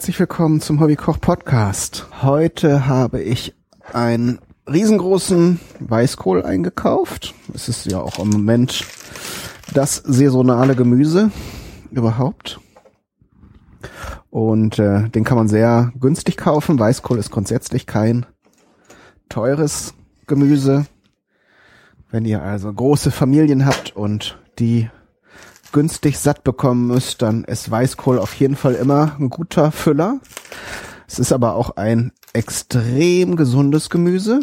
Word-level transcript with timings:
herzlich 0.00 0.18
willkommen 0.18 0.62
zum 0.62 0.80
Hobbykoch 0.80 1.20
Podcast. 1.20 2.06
Heute 2.22 2.86
habe 2.86 3.20
ich 3.20 3.54
einen 3.92 4.38
riesengroßen 4.66 5.60
Weißkohl 5.78 6.42
eingekauft. 6.42 7.34
Es 7.52 7.68
ist 7.68 7.84
ja 7.84 8.00
auch 8.00 8.18
im 8.18 8.30
Moment 8.30 8.86
das 9.74 9.96
saisonale 9.96 10.74
Gemüse 10.74 11.30
überhaupt. 11.90 12.60
Und 14.30 14.78
äh, 14.78 15.10
den 15.10 15.24
kann 15.24 15.36
man 15.36 15.48
sehr 15.48 15.92
günstig 16.00 16.38
kaufen. 16.38 16.78
Weißkohl 16.78 17.18
ist 17.18 17.30
grundsätzlich 17.30 17.84
kein 17.84 18.24
teures 19.28 19.92
Gemüse. 20.26 20.86
Wenn 22.10 22.24
ihr 22.24 22.42
also 22.42 22.72
große 22.72 23.10
Familien 23.10 23.66
habt 23.66 23.94
und 23.94 24.38
die 24.58 24.88
günstig 25.72 26.18
satt 26.18 26.44
bekommen 26.44 26.86
müsst, 26.86 27.22
dann 27.22 27.44
ist 27.44 27.70
Weißkohl 27.70 28.18
auf 28.18 28.34
jeden 28.34 28.56
Fall 28.56 28.74
immer 28.74 29.16
ein 29.18 29.30
guter 29.30 29.72
Füller. 29.72 30.20
Es 31.06 31.18
ist 31.18 31.32
aber 31.32 31.54
auch 31.54 31.76
ein 31.76 32.12
extrem 32.32 33.36
gesundes 33.36 33.90
Gemüse. 33.90 34.40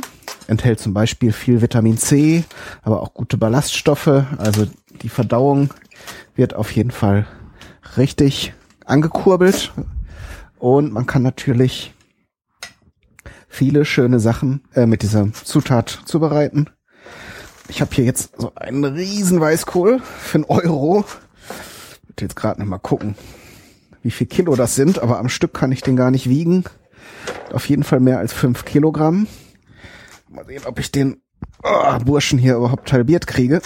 Enthält 0.47 0.79
zum 0.79 0.93
Beispiel 0.93 1.31
viel 1.31 1.61
Vitamin 1.61 1.97
C, 1.97 2.43
aber 2.81 3.01
auch 3.01 3.13
gute 3.13 3.37
Ballaststoffe. 3.37 4.25
Also 4.37 4.67
die 5.01 5.09
Verdauung 5.09 5.73
wird 6.35 6.55
auf 6.55 6.71
jeden 6.71 6.91
Fall 6.91 7.27
richtig 7.97 8.53
angekurbelt. 8.85 9.73
Und 10.59 10.91
man 10.91 11.05
kann 11.05 11.21
natürlich 11.21 11.93
viele 13.47 13.85
schöne 13.85 14.19
Sachen 14.19 14.63
äh, 14.73 14.85
mit 14.85 15.01
dieser 15.03 15.31
Zutat 15.33 15.89
zubereiten. 16.05 16.69
Ich 17.69 17.81
habe 17.81 17.93
hier 17.93 18.05
jetzt 18.05 18.31
so 18.37 18.53
einen 18.55 18.83
riesen 18.83 19.39
Weißkohl 19.39 19.99
für 19.99 20.35
einen 20.35 20.45
Euro. 20.45 21.05
Ich 22.15 22.21
jetzt 22.21 22.35
gerade 22.35 22.59
noch 22.59 22.67
mal 22.67 22.77
gucken, 22.79 23.15
wie 24.01 24.11
viel 24.11 24.27
Kilo 24.27 24.55
das 24.55 24.75
sind, 24.75 24.99
aber 24.99 25.19
am 25.19 25.29
Stück 25.29 25.53
kann 25.53 25.71
ich 25.71 25.81
den 25.81 25.95
gar 25.95 26.09
nicht 26.09 26.29
wiegen. 26.29 26.63
Auf 27.51 27.69
jeden 27.69 27.83
Fall 27.83 27.99
mehr 27.99 28.19
als 28.19 28.33
fünf 28.33 28.65
Kilogramm. 28.65 29.27
Mal 30.29 30.45
sehen, 30.45 30.63
ob 30.65 30.79
ich 30.79 30.91
den 30.91 31.21
oh, 31.63 31.97
Burschen 32.03 32.39
hier 32.39 32.55
überhaupt 32.55 32.91
halbiert 32.91 33.27
kriege. 33.27 33.61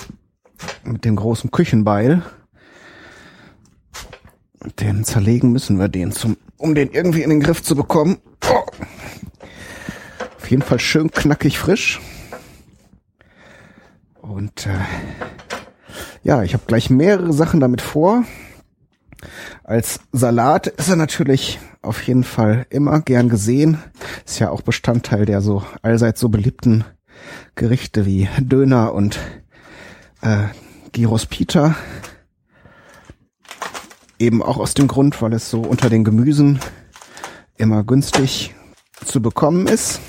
Mit 0.83 1.05
dem 1.05 1.15
großen 1.15 1.51
Küchenbeil. 1.51 2.23
Den 4.79 5.03
zerlegen 5.03 5.51
müssen 5.51 5.79
wir 5.79 5.87
den, 5.87 6.11
zum, 6.11 6.37
um 6.57 6.75
den 6.75 6.91
irgendwie 6.91 7.23
in 7.23 7.29
den 7.29 7.39
Griff 7.39 7.63
zu 7.63 7.75
bekommen. 7.75 8.17
Oh. 8.49 8.63
Auf 10.37 10.51
jeden 10.51 10.61
Fall 10.61 10.79
schön 10.79 11.09
knackig 11.09 11.57
frisch. 11.57 11.99
Und 14.31 14.65
äh, 14.65 14.79
ja, 16.23 16.41
ich 16.43 16.53
habe 16.53 16.63
gleich 16.65 16.89
mehrere 16.89 17.33
Sachen 17.33 17.59
damit 17.59 17.81
vor. 17.81 18.23
Als 19.63 19.99
Salat 20.13 20.67
ist 20.67 20.89
er 20.89 20.95
natürlich 20.95 21.59
auf 21.81 22.01
jeden 22.03 22.23
Fall 22.23 22.65
immer 22.69 23.01
gern 23.01 23.27
gesehen. 23.27 23.77
Ist 24.25 24.39
ja 24.39 24.49
auch 24.49 24.61
Bestandteil 24.61 25.25
der 25.25 25.41
so 25.41 25.63
allseits 25.81 26.21
so 26.21 26.29
beliebten 26.29 26.85
Gerichte 27.55 28.05
wie 28.05 28.29
Döner 28.39 28.93
und 28.93 29.19
äh, 30.21 30.45
Gyros 30.93 31.25
Pita. 31.25 31.75
Eben 34.17 34.41
auch 34.41 34.57
aus 34.57 34.75
dem 34.75 34.87
Grund, 34.87 35.21
weil 35.21 35.33
es 35.33 35.49
so 35.49 35.59
unter 35.59 35.89
den 35.89 36.05
Gemüsen 36.05 36.59
immer 37.57 37.83
günstig 37.83 38.55
zu 39.03 39.21
bekommen 39.21 39.67
ist. 39.67 39.99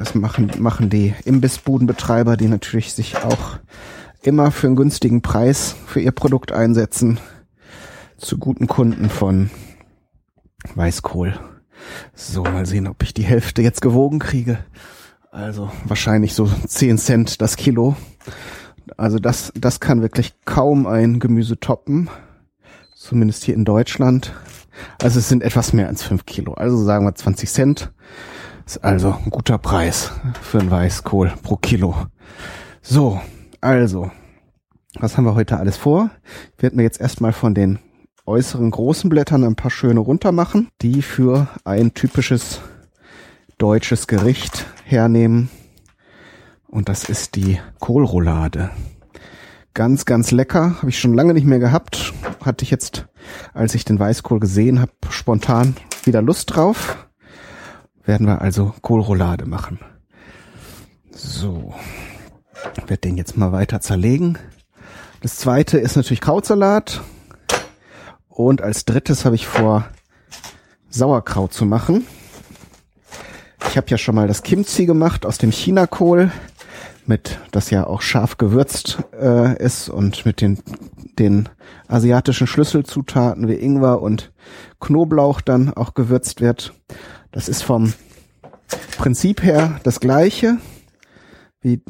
Das 0.00 0.14
machen, 0.14 0.50
machen 0.60 0.88
die 0.88 1.14
Imbissbudenbetreiber, 1.26 2.38
die 2.38 2.48
natürlich 2.48 2.94
sich 2.94 3.18
auch 3.18 3.58
immer 4.22 4.50
für 4.50 4.66
einen 4.66 4.76
günstigen 4.76 5.20
Preis 5.20 5.76
für 5.84 6.00
ihr 6.00 6.10
Produkt 6.10 6.52
einsetzen. 6.52 7.20
Zu 8.16 8.38
guten 8.38 8.66
Kunden 8.66 9.10
von 9.10 9.50
Weißkohl. 10.74 11.38
So, 12.14 12.44
mal 12.44 12.64
sehen, 12.64 12.86
ob 12.86 13.02
ich 13.02 13.12
die 13.12 13.24
Hälfte 13.24 13.60
jetzt 13.60 13.82
gewogen 13.82 14.20
kriege. 14.20 14.60
Also 15.32 15.70
wahrscheinlich 15.84 16.32
so 16.32 16.46
10 16.66 16.96
Cent 16.96 17.42
das 17.42 17.58
Kilo. 17.58 17.94
Also 18.96 19.18
das, 19.18 19.52
das 19.54 19.80
kann 19.80 20.00
wirklich 20.00 20.32
kaum 20.46 20.86
ein 20.86 21.20
Gemüse 21.20 21.60
toppen. 21.60 22.08
Zumindest 22.96 23.44
hier 23.44 23.54
in 23.54 23.66
Deutschland. 23.66 24.32
Also 25.02 25.18
es 25.18 25.28
sind 25.28 25.42
etwas 25.42 25.74
mehr 25.74 25.88
als 25.88 26.02
5 26.02 26.24
Kilo. 26.24 26.54
Also 26.54 26.82
sagen 26.82 27.04
wir 27.04 27.14
20 27.14 27.50
Cent. 27.50 27.92
Ist 28.70 28.84
also 28.84 29.16
ein 29.24 29.30
guter 29.30 29.58
Preis 29.58 30.12
für 30.42 30.60
ein 30.60 30.70
Weißkohl 30.70 31.32
pro 31.42 31.56
Kilo. 31.56 32.06
So, 32.82 33.20
also, 33.60 34.12
was 35.00 35.16
haben 35.16 35.24
wir 35.24 35.34
heute 35.34 35.56
alles 35.56 35.76
vor? 35.76 36.10
Ich 36.56 36.62
werde 36.62 36.76
mir 36.76 36.84
jetzt 36.84 37.00
erstmal 37.00 37.32
von 37.32 37.52
den 37.52 37.80
äußeren 38.26 38.70
großen 38.70 39.10
Blättern 39.10 39.42
ein 39.42 39.56
paar 39.56 39.72
schöne 39.72 39.98
runter 39.98 40.30
machen, 40.30 40.68
die 40.82 41.02
für 41.02 41.48
ein 41.64 41.94
typisches 41.94 42.60
deutsches 43.58 44.06
Gericht 44.06 44.66
hernehmen. 44.84 45.50
Und 46.68 46.88
das 46.88 47.08
ist 47.08 47.34
die 47.34 47.58
Kohlroulade. 47.80 48.70
Ganz, 49.74 50.04
ganz 50.04 50.30
lecker. 50.30 50.76
Habe 50.76 50.90
ich 50.90 51.00
schon 51.00 51.14
lange 51.14 51.34
nicht 51.34 51.44
mehr 51.44 51.58
gehabt. 51.58 52.12
Hatte 52.44 52.62
ich 52.62 52.70
jetzt, 52.70 53.08
als 53.52 53.74
ich 53.74 53.84
den 53.84 53.98
Weißkohl 53.98 54.38
gesehen 54.38 54.80
habe, 54.80 54.92
spontan 55.08 55.74
wieder 56.04 56.22
Lust 56.22 56.54
drauf. 56.54 57.09
Werden 58.10 58.26
wir 58.26 58.42
also 58.42 58.74
Kohlroulade 58.82 59.46
machen. 59.46 59.78
So. 61.12 61.72
Ich 62.76 62.90
werde 62.90 63.02
den 63.02 63.16
jetzt 63.16 63.36
mal 63.36 63.52
weiter 63.52 63.80
zerlegen. 63.80 64.36
Das 65.22 65.36
zweite 65.36 65.78
ist 65.78 65.94
natürlich 65.94 66.20
Krautsalat. 66.20 67.02
Und 68.28 68.62
als 68.62 68.84
drittes 68.84 69.24
habe 69.24 69.36
ich 69.36 69.46
vor, 69.46 69.84
Sauerkraut 70.88 71.52
zu 71.52 71.64
machen. 71.64 72.04
Ich 73.68 73.76
habe 73.76 73.86
ja 73.86 73.96
schon 73.96 74.16
mal 74.16 74.26
das 74.26 74.42
Kimchi 74.42 74.86
gemacht 74.86 75.24
aus 75.24 75.38
dem 75.38 75.52
Chinakohl, 75.52 76.32
mit 77.06 77.38
das 77.52 77.70
ja 77.70 77.86
auch 77.86 78.02
scharf 78.02 78.38
gewürzt 78.38 79.04
äh, 79.12 79.56
ist 79.64 79.88
und 79.88 80.26
mit 80.26 80.40
den 80.40 80.58
den 81.20 81.48
asiatischen 81.86 82.46
Schlüsselzutaten 82.46 83.46
wie 83.46 83.54
Ingwer 83.54 84.02
und 84.02 84.32
Knoblauch 84.80 85.40
dann 85.40 85.72
auch 85.72 85.94
gewürzt 85.94 86.40
wird. 86.40 86.72
Das 87.32 87.48
ist 87.48 87.62
vom 87.62 87.92
Prinzip 88.98 89.42
her 89.42 89.80
das 89.82 90.00
gleiche 90.00 90.58
wie 91.62 91.82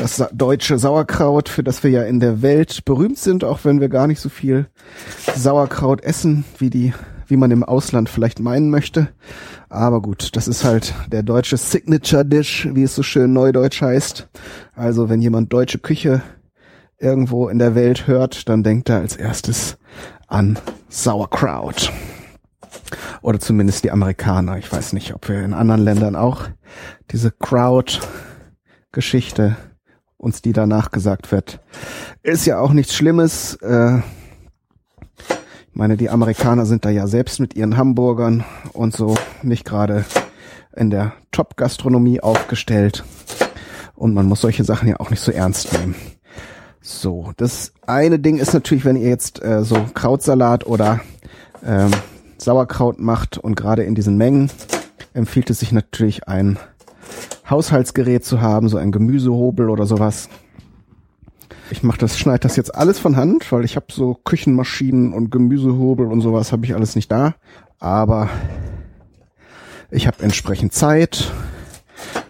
das 0.00 0.22
deutsche 0.32 0.78
Sauerkraut, 0.78 1.48
für 1.48 1.62
das 1.62 1.82
wir 1.82 1.90
ja 1.90 2.02
in 2.02 2.20
der 2.20 2.42
Welt 2.42 2.84
berühmt 2.84 3.18
sind, 3.18 3.44
auch 3.44 3.60
wenn 3.64 3.80
wir 3.80 3.88
gar 3.88 4.06
nicht 4.06 4.20
so 4.20 4.28
viel 4.28 4.66
Sauerkraut 5.34 6.02
essen, 6.02 6.44
wie 6.58 6.68
die, 6.68 6.92
wie 7.28 7.36
man 7.36 7.50
im 7.50 7.64
Ausland 7.64 8.08
vielleicht 8.08 8.40
meinen 8.40 8.70
möchte. 8.70 9.08
Aber 9.68 10.02
gut, 10.02 10.36
das 10.36 10.48
ist 10.48 10.64
halt 10.64 10.94
der 11.10 11.22
deutsche 11.22 11.56
Signature 11.56 12.24
Dish, 12.24 12.68
wie 12.72 12.82
es 12.82 12.94
so 12.94 13.02
schön 13.02 13.32
neudeutsch 13.32 13.80
heißt. 13.80 14.28
Also 14.74 15.08
wenn 15.08 15.22
jemand 15.22 15.52
deutsche 15.52 15.78
Küche 15.78 16.22
irgendwo 16.98 17.48
in 17.48 17.58
der 17.58 17.74
Welt 17.74 18.06
hört, 18.06 18.48
dann 18.48 18.62
denkt 18.62 18.88
er 18.88 18.98
als 18.98 19.16
erstes 19.16 19.78
an 20.28 20.58
Sauerkraut. 20.88 21.92
Oder 23.22 23.40
zumindest 23.40 23.84
die 23.84 23.90
Amerikaner. 23.90 24.58
Ich 24.58 24.70
weiß 24.72 24.92
nicht, 24.92 25.14
ob 25.14 25.28
wir 25.28 25.42
in 25.42 25.54
anderen 25.54 25.82
Ländern 25.82 26.16
auch 26.16 26.42
diese 27.10 27.30
Crowd-Geschichte 27.30 29.56
uns 30.18 30.42
die 30.42 30.52
danach 30.52 30.90
gesagt 30.90 31.32
wird. 31.32 31.60
Ist 32.22 32.46
ja 32.46 32.58
auch 32.58 32.72
nichts 32.72 32.94
Schlimmes. 32.94 33.54
Äh, 33.56 33.98
ich 33.98 34.02
meine, 35.72 35.96
die 35.96 36.10
Amerikaner 36.10 36.66
sind 36.66 36.84
da 36.84 36.90
ja 36.90 37.06
selbst 37.06 37.38
mit 37.38 37.54
ihren 37.54 37.76
Hamburgern 37.76 38.44
und 38.72 38.96
so 38.96 39.14
nicht 39.42 39.64
gerade 39.64 40.04
in 40.74 40.90
der 40.90 41.12
Top-Gastronomie 41.32 42.20
aufgestellt. 42.20 43.04
Und 43.94 44.14
man 44.14 44.26
muss 44.26 44.40
solche 44.40 44.64
Sachen 44.64 44.88
ja 44.88 45.00
auch 45.00 45.10
nicht 45.10 45.20
so 45.20 45.32
ernst 45.32 45.72
nehmen. 45.72 45.94
So, 46.80 47.32
das 47.36 47.72
eine 47.86 48.18
Ding 48.18 48.38
ist 48.38 48.54
natürlich, 48.54 48.84
wenn 48.84 48.96
ihr 48.96 49.08
jetzt 49.08 49.42
äh, 49.42 49.64
so 49.64 49.86
Krautsalat 49.92 50.66
oder 50.66 51.00
ähm, 51.64 51.90
Sauerkraut 52.38 53.00
macht 53.00 53.38
und 53.38 53.54
gerade 53.54 53.84
in 53.84 53.94
diesen 53.94 54.16
Mengen 54.16 54.50
empfiehlt 55.14 55.50
es 55.50 55.60
sich 55.60 55.72
natürlich 55.72 56.28
ein 56.28 56.58
Haushaltsgerät 57.48 58.24
zu 58.24 58.40
haben, 58.40 58.68
so 58.68 58.76
ein 58.76 58.92
Gemüsehobel 58.92 59.70
oder 59.70 59.86
sowas. 59.86 60.28
Ich 61.70 61.82
mache 61.82 61.98
das, 61.98 62.18
schneide 62.18 62.40
das 62.40 62.56
jetzt 62.56 62.74
alles 62.74 62.98
von 62.98 63.16
Hand, 63.16 63.50
weil 63.50 63.64
ich 63.64 63.76
habe 63.76 63.86
so 63.90 64.14
Küchenmaschinen 64.14 65.12
und 65.12 65.30
Gemüsehobel 65.30 66.06
und 66.06 66.20
sowas 66.20 66.52
habe 66.52 66.64
ich 66.64 66.74
alles 66.74 66.94
nicht 66.94 67.10
da. 67.10 67.34
Aber 67.78 68.28
ich 69.90 70.06
habe 70.06 70.22
entsprechend 70.22 70.72
Zeit 70.72 71.32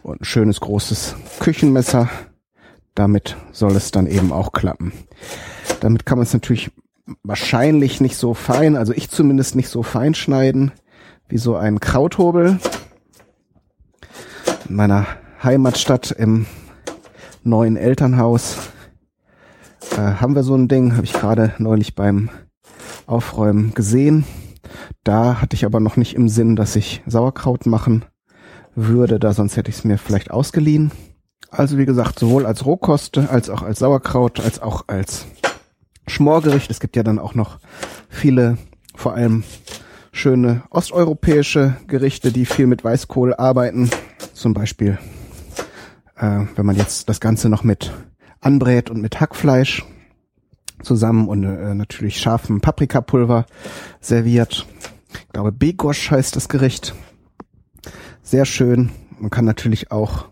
und 0.02 0.20
ein 0.20 0.24
schönes 0.24 0.60
großes 0.60 1.16
Küchenmesser. 1.40 2.08
Damit 2.94 3.36
soll 3.52 3.72
es 3.72 3.90
dann 3.90 4.06
eben 4.06 4.32
auch 4.32 4.52
klappen. 4.52 4.92
Damit 5.80 6.06
kann 6.06 6.18
man 6.18 6.26
es 6.26 6.32
natürlich 6.32 6.70
wahrscheinlich 7.22 8.00
nicht 8.00 8.16
so 8.16 8.34
fein, 8.34 8.76
also 8.76 8.92
ich 8.92 9.10
zumindest 9.10 9.54
nicht 9.54 9.68
so 9.68 9.82
fein 9.82 10.14
schneiden 10.14 10.72
wie 11.28 11.38
so 11.38 11.56
ein 11.56 11.80
Krauthobel. 11.80 12.58
In 14.68 14.76
meiner 14.76 15.06
Heimatstadt 15.42 16.10
im 16.10 16.46
neuen 17.42 17.76
Elternhaus 17.76 18.58
äh, 19.92 19.96
haben 19.96 20.34
wir 20.34 20.42
so 20.42 20.54
ein 20.54 20.68
Ding, 20.68 20.96
habe 20.96 21.04
ich 21.04 21.12
gerade 21.12 21.54
neulich 21.58 21.94
beim 21.94 22.30
Aufräumen 23.06 23.74
gesehen. 23.74 24.24
Da 25.04 25.40
hatte 25.40 25.54
ich 25.54 25.64
aber 25.64 25.78
noch 25.80 25.96
nicht 25.96 26.14
im 26.14 26.28
Sinn, 26.28 26.56
dass 26.56 26.74
ich 26.74 27.02
Sauerkraut 27.06 27.66
machen 27.66 28.04
würde, 28.74 29.18
da 29.18 29.32
sonst 29.32 29.56
hätte 29.56 29.70
ich 29.70 29.78
es 29.78 29.84
mir 29.84 29.98
vielleicht 29.98 30.30
ausgeliehen. 30.30 30.90
Also 31.50 31.78
wie 31.78 31.86
gesagt, 31.86 32.18
sowohl 32.18 32.44
als 32.44 32.66
Rohkost, 32.66 33.18
als 33.18 33.48
auch 33.48 33.62
als 33.62 33.78
Sauerkraut, 33.78 34.40
als 34.40 34.60
auch 34.60 34.84
als 34.88 35.26
Schmorgericht. 36.06 36.70
Es 36.70 36.80
gibt 36.80 36.96
ja 36.96 37.02
dann 37.02 37.18
auch 37.18 37.34
noch 37.34 37.58
viele, 38.08 38.58
vor 38.94 39.14
allem 39.14 39.44
schöne 40.12 40.62
osteuropäische 40.70 41.76
Gerichte, 41.86 42.32
die 42.32 42.46
viel 42.46 42.66
mit 42.66 42.84
Weißkohl 42.84 43.34
arbeiten. 43.34 43.90
Zum 44.32 44.54
Beispiel, 44.54 44.98
äh, 46.16 46.40
wenn 46.54 46.66
man 46.66 46.76
jetzt 46.76 47.08
das 47.08 47.20
Ganze 47.20 47.48
noch 47.48 47.64
mit 47.64 47.92
anbrät 48.40 48.90
und 48.90 49.00
mit 49.00 49.20
Hackfleisch 49.20 49.84
zusammen 50.82 51.28
und 51.28 51.44
äh, 51.44 51.74
natürlich 51.74 52.18
scharfem 52.18 52.60
Paprikapulver 52.60 53.46
serviert. 54.00 54.66
Ich 55.12 55.28
glaube, 55.32 55.52
Begosch 55.52 56.10
heißt 56.10 56.36
das 56.36 56.48
Gericht. 56.48 56.94
Sehr 58.22 58.44
schön. 58.44 58.90
Man 59.18 59.30
kann 59.30 59.44
natürlich 59.44 59.90
auch 59.90 60.26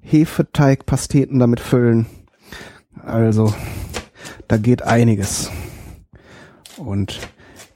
Hefeteigpasteten 0.00 1.38
damit 1.38 1.60
füllen. 1.60 2.06
Also, 3.04 3.52
da 4.50 4.56
geht 4.56 4.82
einiges. 4.82 5.48
Und 6.76 7.20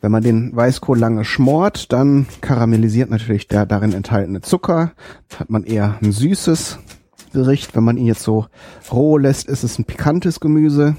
wenn 0.00 0.10
man 0.10 0.24
den 0.24 0.54
Weißkohl 0.56 0.98
lange 0.98 1.24
schmort, 1.24 1.92
dann 1.92 2.26
karamellisiert 2.40 3.10
natürlich 3.10 3.46
der 3.46 3.64
darin 3.64 3.92
enthaltene 3.92 4.40
Zucker. 4.40 4.92
Da 5.28 5.38
hat 5.38 5.50
man 5.50 5.62
eher 5.62 5.98
ein 6.02 6.10
süßes 6.10 6.80
Gericht. 7.32 7.76
Wenn 7.76 7.84
man 7.84 7.96
ihn 7.96 8.06
jetzt 8.06 8.24
so 8.24 8.46
roh 8.90 9.18
lässt, 9.18 9.46
ist 9.46 9.62
es 9.62 9.78
ein 9.78 9.84
pikantes 9.84 10.40
Gemüse, 10.40 10.96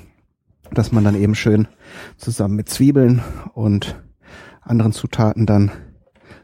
das 0.71 0.93
man 0.93 1.03
dann 1.03 1.21
eben 1.21 1.35
schön 1.35 1.67
zusammen 2.15 2.55
mit 2.55 2.69
Zwiebeln 2.69 3.21
und 3.53 4.01
anderen 4.61 4.93
Zutaten 4.93 5.45
dann 5.45 5.71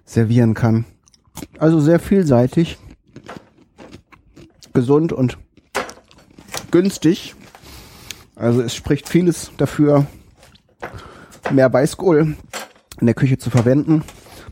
servieren 0.04 0.56
kann. 0.56 0.84
Also 1.58 1.80
sehr 1.80 2.00
vielseitig 2.00 2.78
gesund 4.74 5.14
und 5.14 5.38
günstig. 6.70 7.36
Also 8.42 8.64
es 8.64 8.74
spricht 8.74 9.08
vieles 9.08 9.52
dafür, 9.58 10.08
mehr 11.52 11.72
Weißkohl 11.72 12.36
in 13.00 13.06
der 13.06 13.14
Küche 13.14 13.38
zu 13.38 13.52
verwenden. 13.52 14.04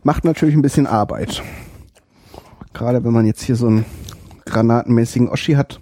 Macht 0.03 0.25
natürlich 0.25 0.53
ein 0.53 0.61
bisschen 0.61 0.85
Arbeit. 0.85 1.41
Gerade 2.71 3.03
wenn 3.03 3.13
man 3.13 3.25
jetzt 3.25 3.41
hier 3.41 3.55
so 3.55 3.65
einen 3.65 3.85
granatenmäßigen 4.45 5.27
Oschi 5.27 5.53
hat. 5.53 5.81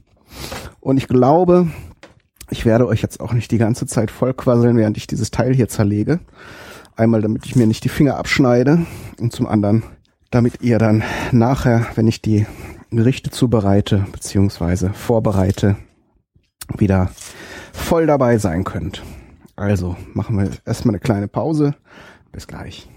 Und 0.79 0.95
ich 0.95 1.09
glaube, 1.09 1.67
ich 2.49 2.65
werde 2.65 2.87
euch 2.87 3.01
jetzt 3.01 3.19
auch 3.19 3.33
nicht 3.33 3.51
die 3.51 3.57
ganze 3.57 3.85
Zeit 3.87 4.09
vollquasseln, 4.09 4.77
während 4.77 4.95
ich 4.95 5.07
dieses 5.07 5.29
Teil 5.29 5.53
hier 5.53 5.67
zerlege. 5.67 6.21
Einmal, 6.95 7.21
damit 7.21 7.45
ich 7.45 7.57
mir 7.57 7.67
nicht 7.67 7.83
die 7.83 7.89
Finger 7.89 8.15
abschneide 8.15 8.85
und 9.19 9.33
zum 9.33 9.47
anderen, 9.47 9.83
damit 10.31 10.61
ihr 10.61 10.79
dann 10.79 11.03
nachher, 11.33 11.85
wenn 11.95 12.07
ich 12.07 12.21
die 12.21 12.45
Gerichte 12.89 13.31
zubereite 13.31 14.05
beziehungsweise 14.13 14.93
vorbereite, 14.93 15.75
wieder 16.77 17.09
voll 17.73 18.05
dabei 18.05 18.37
sein 18.37 18.63
könnt. 18.63 19.03
Also 19.55 19.95
machen 20.13 20.37
wir 20.37 20.51
erstmal 20.65 20.95
eine 20.95 20.99
kleine 20.99 21.27
Pause. 21.27 21.75
Bis 22.31 22.47
gleich. 22.47 22.87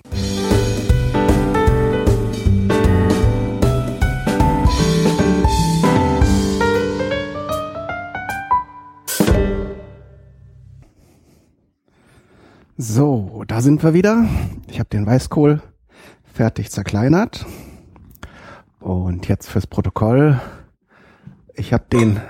So, 12.77 13.45
da 13.47 13.61
sind 13.61 13.83
wir 13.83 13.93
wieder. 13.93 14.27
Ich 14.67 14.79
habe 14.79 14.89
den 14.89 15.07
Weißkohl 15.07 15.63
fertig 16.33 16.71
zerkleinert. 16.71 17.45
Und 18.79 19.29
jetzt 19.29 19.51
fürs 19.51 19.67
Protokoll. 19.67 20.41
Ich 21.53 21.75
habe 21.75 21.85
den 21.93 22.21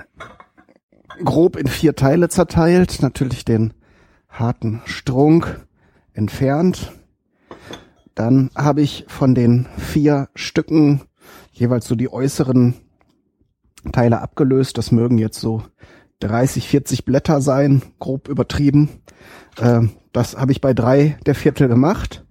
grob 1.23 1.55
in 1.55 1.67
vier 1.67 1.95
Teile 1.95 2.29
zerteilt, 2.29 3.01
natürlich 3.01 3.45
den 3.45 3.73
harten 4.29 4.81
Strunk 4.85 5.65
entfernt. 6.13 6.91
Dann 8.15 8.51
habe 8.55 8.81
ich 8.81 9.05
von 9.07 9.35
den 9.35 9.67
vier 9.77 10.29
Stücken 10.35 11.01
jeweils 11.51 11.87
so 11.87 11.95
die 11.95 12.11
äußeren 12.11 12.75
Teile 13.91 14.21
abgelöst. 14.21 14.77
Das 14.77 14.91
mögen 14.91 15.17
jetzt 15.17 15.39
so 15.39 15.63
30, 16.19 16.67
40 16.67 17.05
Blätter 17.05 17.41
sein, 17.41 17.81
grob 17.99 18.27
übertrieben. 18.27 18.89
Ähm, 19.59 19.91
das 20.11 20.37
habe 20.37 20.51
ich 20.51 20.61
bei 20.61 20.73
drei 20.73 21.17
der 21.25 21.35
Viertel 21.35 21.67
gemacht. 21.67 22.25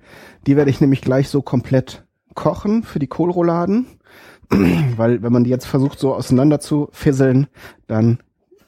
Die 0.47 0.57
werde 0.57 0.71
ich 0.71 0.81
nämlich 0.81 1.01
gleich 1.01 1.29
so 1.29 1.43
komplett 1.43 2.07
kochen 2.35 2.83
für 2.83 2.99
die 2.99 3.09
Kohlrouladen. 3.09 3.87
weil 4.97 5.23
wenn 5.23 5.33
man 5.33 5.45
die 5.45 5.51
jetzt 5.51 5.67
versucht 5.67 5.99
so 5.99 6.15
auseinander 6.15 6.61
zu 6.61 6.89
fisseln, 6.93 7.47
dann 7.87 8.19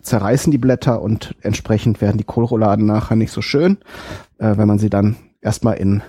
zerreißen 0.02 0.50
die 0.50 0.58
Blätter 0.58 1.00
und 1.00 1.34
entsprechend 1.40 2.00
werden 2.00 2.18
die 2.18 2.24
Kohlrouladen 2.24 2.86
nachher 2.86 3.16
nicht 3.16 3.32
so 3.32 3.40
schön. 3.40 3.78
Äh, 4.38 4.56
wenn 4.56 4.68
man 4.68 4.78
sie 4.78 4.90
dann 4.90 5.16
erstmal 5.40 5.76
in 5.76 6.02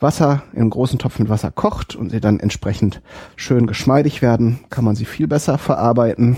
Wasser, 0.00 0.42
in 0.52 0.60
einem 0.60 0.70
großen 0.70 0.98
Topf 0.98 1.18
mit 1.18 1.28
Wasser 1.28 1.50
kocht 1.50 1.96
und 1.96 2.10
sie 2.10 2.20
dann 2.20 2.40
entsprechend 2.40 3.00
schön 3.36 3.66
geschmeidig 3.66 4.22
werden, 4.22 4.60
kann 4.70 4.84
man 4.84 4.96
sie 4.96 5.04
viel 5.04 5.26
besser 5.26 5.58
verarbeiten. 5.58 6.36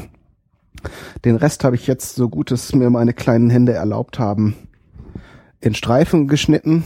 Den 1.24 1.36
Rest 1.36 1.64
habe 1.64 1.76
ich 1.76 1.86
jetzt, 1.86 2.14
so 2.14 2.28
gut 2.28 2.50
es 2.50 2.74
mir 2.74 2.90
meine 2.90 3.12
kleinen 3.12 3.50
Hände 3.50 3.72
erlaubt 3.72 4.18
haben, 4.18 4.54
in 5.60 5.74
Streifen 5.74 6.28
geschnitten 6.28 6.84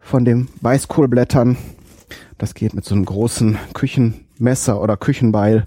von 0.00 0.24
den 0.24 0.48
Weißkohlblättern. 0.62 1.56
Das 2.38 2.54
geht 2.54 2.74
mit 2.74 2.84
so 2.84 2.94
einem 2.94 3.04
großen 3.04 3.58
Küchen 3.72 4.26
Messer 4.38 4.80
oder 4.82 4.96
Küchenbeil 4.96 5.66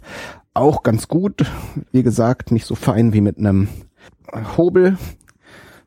auch 0.54 0.84
ganz 0.84 1.08
gut. 1.08 1.46
Wie 1.92 2.04
gesagt, 2.04 2.52
nicht 2.52 2.66
so 2.66 2.76
fein 2.76 3.14
wie 3.14 3.22
mit 3.22 3.38
einem 3.38 3.70
Hobel. 4.58 4.98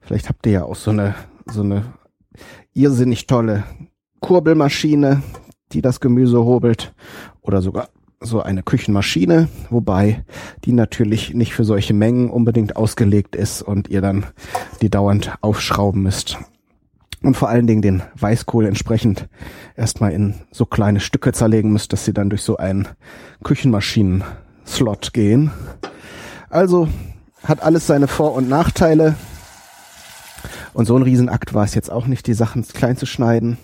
Vielleicht 0.01 0.29
habt 0.29 0.47
ihr 0.47 0.53
ja 0.53 0.65
auch 0.65 0.77
so 0.77 0.91
eine, 0.91 1.15
so 1.47 1.63
eine 1.63 1.85
irrsinnig 2.75 3.27
tolle 3.27 3.65
Kurbelmaschine, 4.21 5.23
die 5.73 5.83
das 5.83 6.01
Gemüse 6.01 6.45
hobelt 6.45 6.95
oder 7.41 7.63
sogar 7.63 7.89
so 8.21 8.41
eine 8.41 8.63
Küchenmaschine, 8.63 9.49
wobei 9.71 10.25
die 10.65 10.73
natürlich 10.73 11.35
nicht 11.35 11.55
für 11.55 11.65
solche 11.65 11.93
Mengen 11.93 12.31
unbedingt 12.31 12.77
ausgelegt 12.77 13.35
ist 13.35 13.63
und 13.63 13.89
ihr 13.89 14.01
dann 14.01 14.27
die 14.81 14.91
dauernd 14.91 15.35
aufschrauben 15.41 16.03
müsst 16.03 16.39
und 17.23 17.37
vor 17.37 17.49
allen 17.49 17.67
Dingen 17.67 17.83
den 17.83 18.03
Weißkohl 18.19 18.67
entsprechend 18.67 19.29
erstmal 19.77 20.13
in 20.13 20.35
so 20.51 20.67
kleine 20.67 21.01
Stücke 21.01 21.33
zerlegen 21.33 21.73
müsst, 21.73 21.93
dass 21.93 22.05
sie 22.05 22.13
dann 22.13 22.31
durch 22.31 22.43
so 22.43 22.57
einen 22.57 22.89
Küchenmaschinen-Slot 24.63 25.13
gehen. 25.13 25.51
Also 26.51 26.89
hat 27.45 27.63
alles 27.63 27.87
seine 27.87 28.09
Vor- 28.09 28.35
und 28.35 28.49
Nachteile. 28.49 29.17
Und 30.75 30.87
so 30.87 30.97
ein 30.97 31.03
Riesenakt 31.03 31.55
war 31.55 31.65
es 31.65 31.75
jetzt 31.75 31.91
auch 31.91 32.07
nicht, 32.07 32.27
die 32.27 32.35
Sachen 32.35 32.67
klein 32.67 32.97
zu 32.97 33.07
schneiden. 33.07 33.59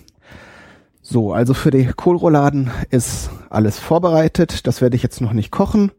So, 1.01 1.33
also 1.33 1.53
für 1.53 1.71
die 1.71 1.85
Kohlrouladen 1.85 2.69
ist 2.89 3.31
alles 3.49 3.79
vorbereitet. 3.79 4.67
Das 4.67 4.81
werde 4.81 4.95
ich 4.95 5.03
jetzt 5.03 5.21
noch 5.21 5.33
nicht 5.33 5.51
kochen. 5.51 5.91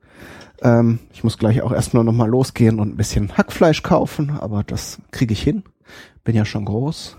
Ähm, 0.62 1.00
ich 1.12 1.24
muss 1.24 1.38
gleich 1.38 1.62
auch 1.62 1.72
erstmal 1.72 2.04
nochmal 2.04 2.28
losgehen 2.28 2.78
und 2.78 2.90
ein 2.90 2.96
bisschen 2.96 3.36
Hackfleisch 3.36 3.82
kaufen, 3.82 4.30
aber 4.38 4.62
das 4.62 4.98
kriege 5.10 5.32
ich 5.32 5.42
hin. 5.42 5.64
Bin 6.22 6.36
ja 6.36 6.44
schon 6.44 6.66
groß. 6.66 7.16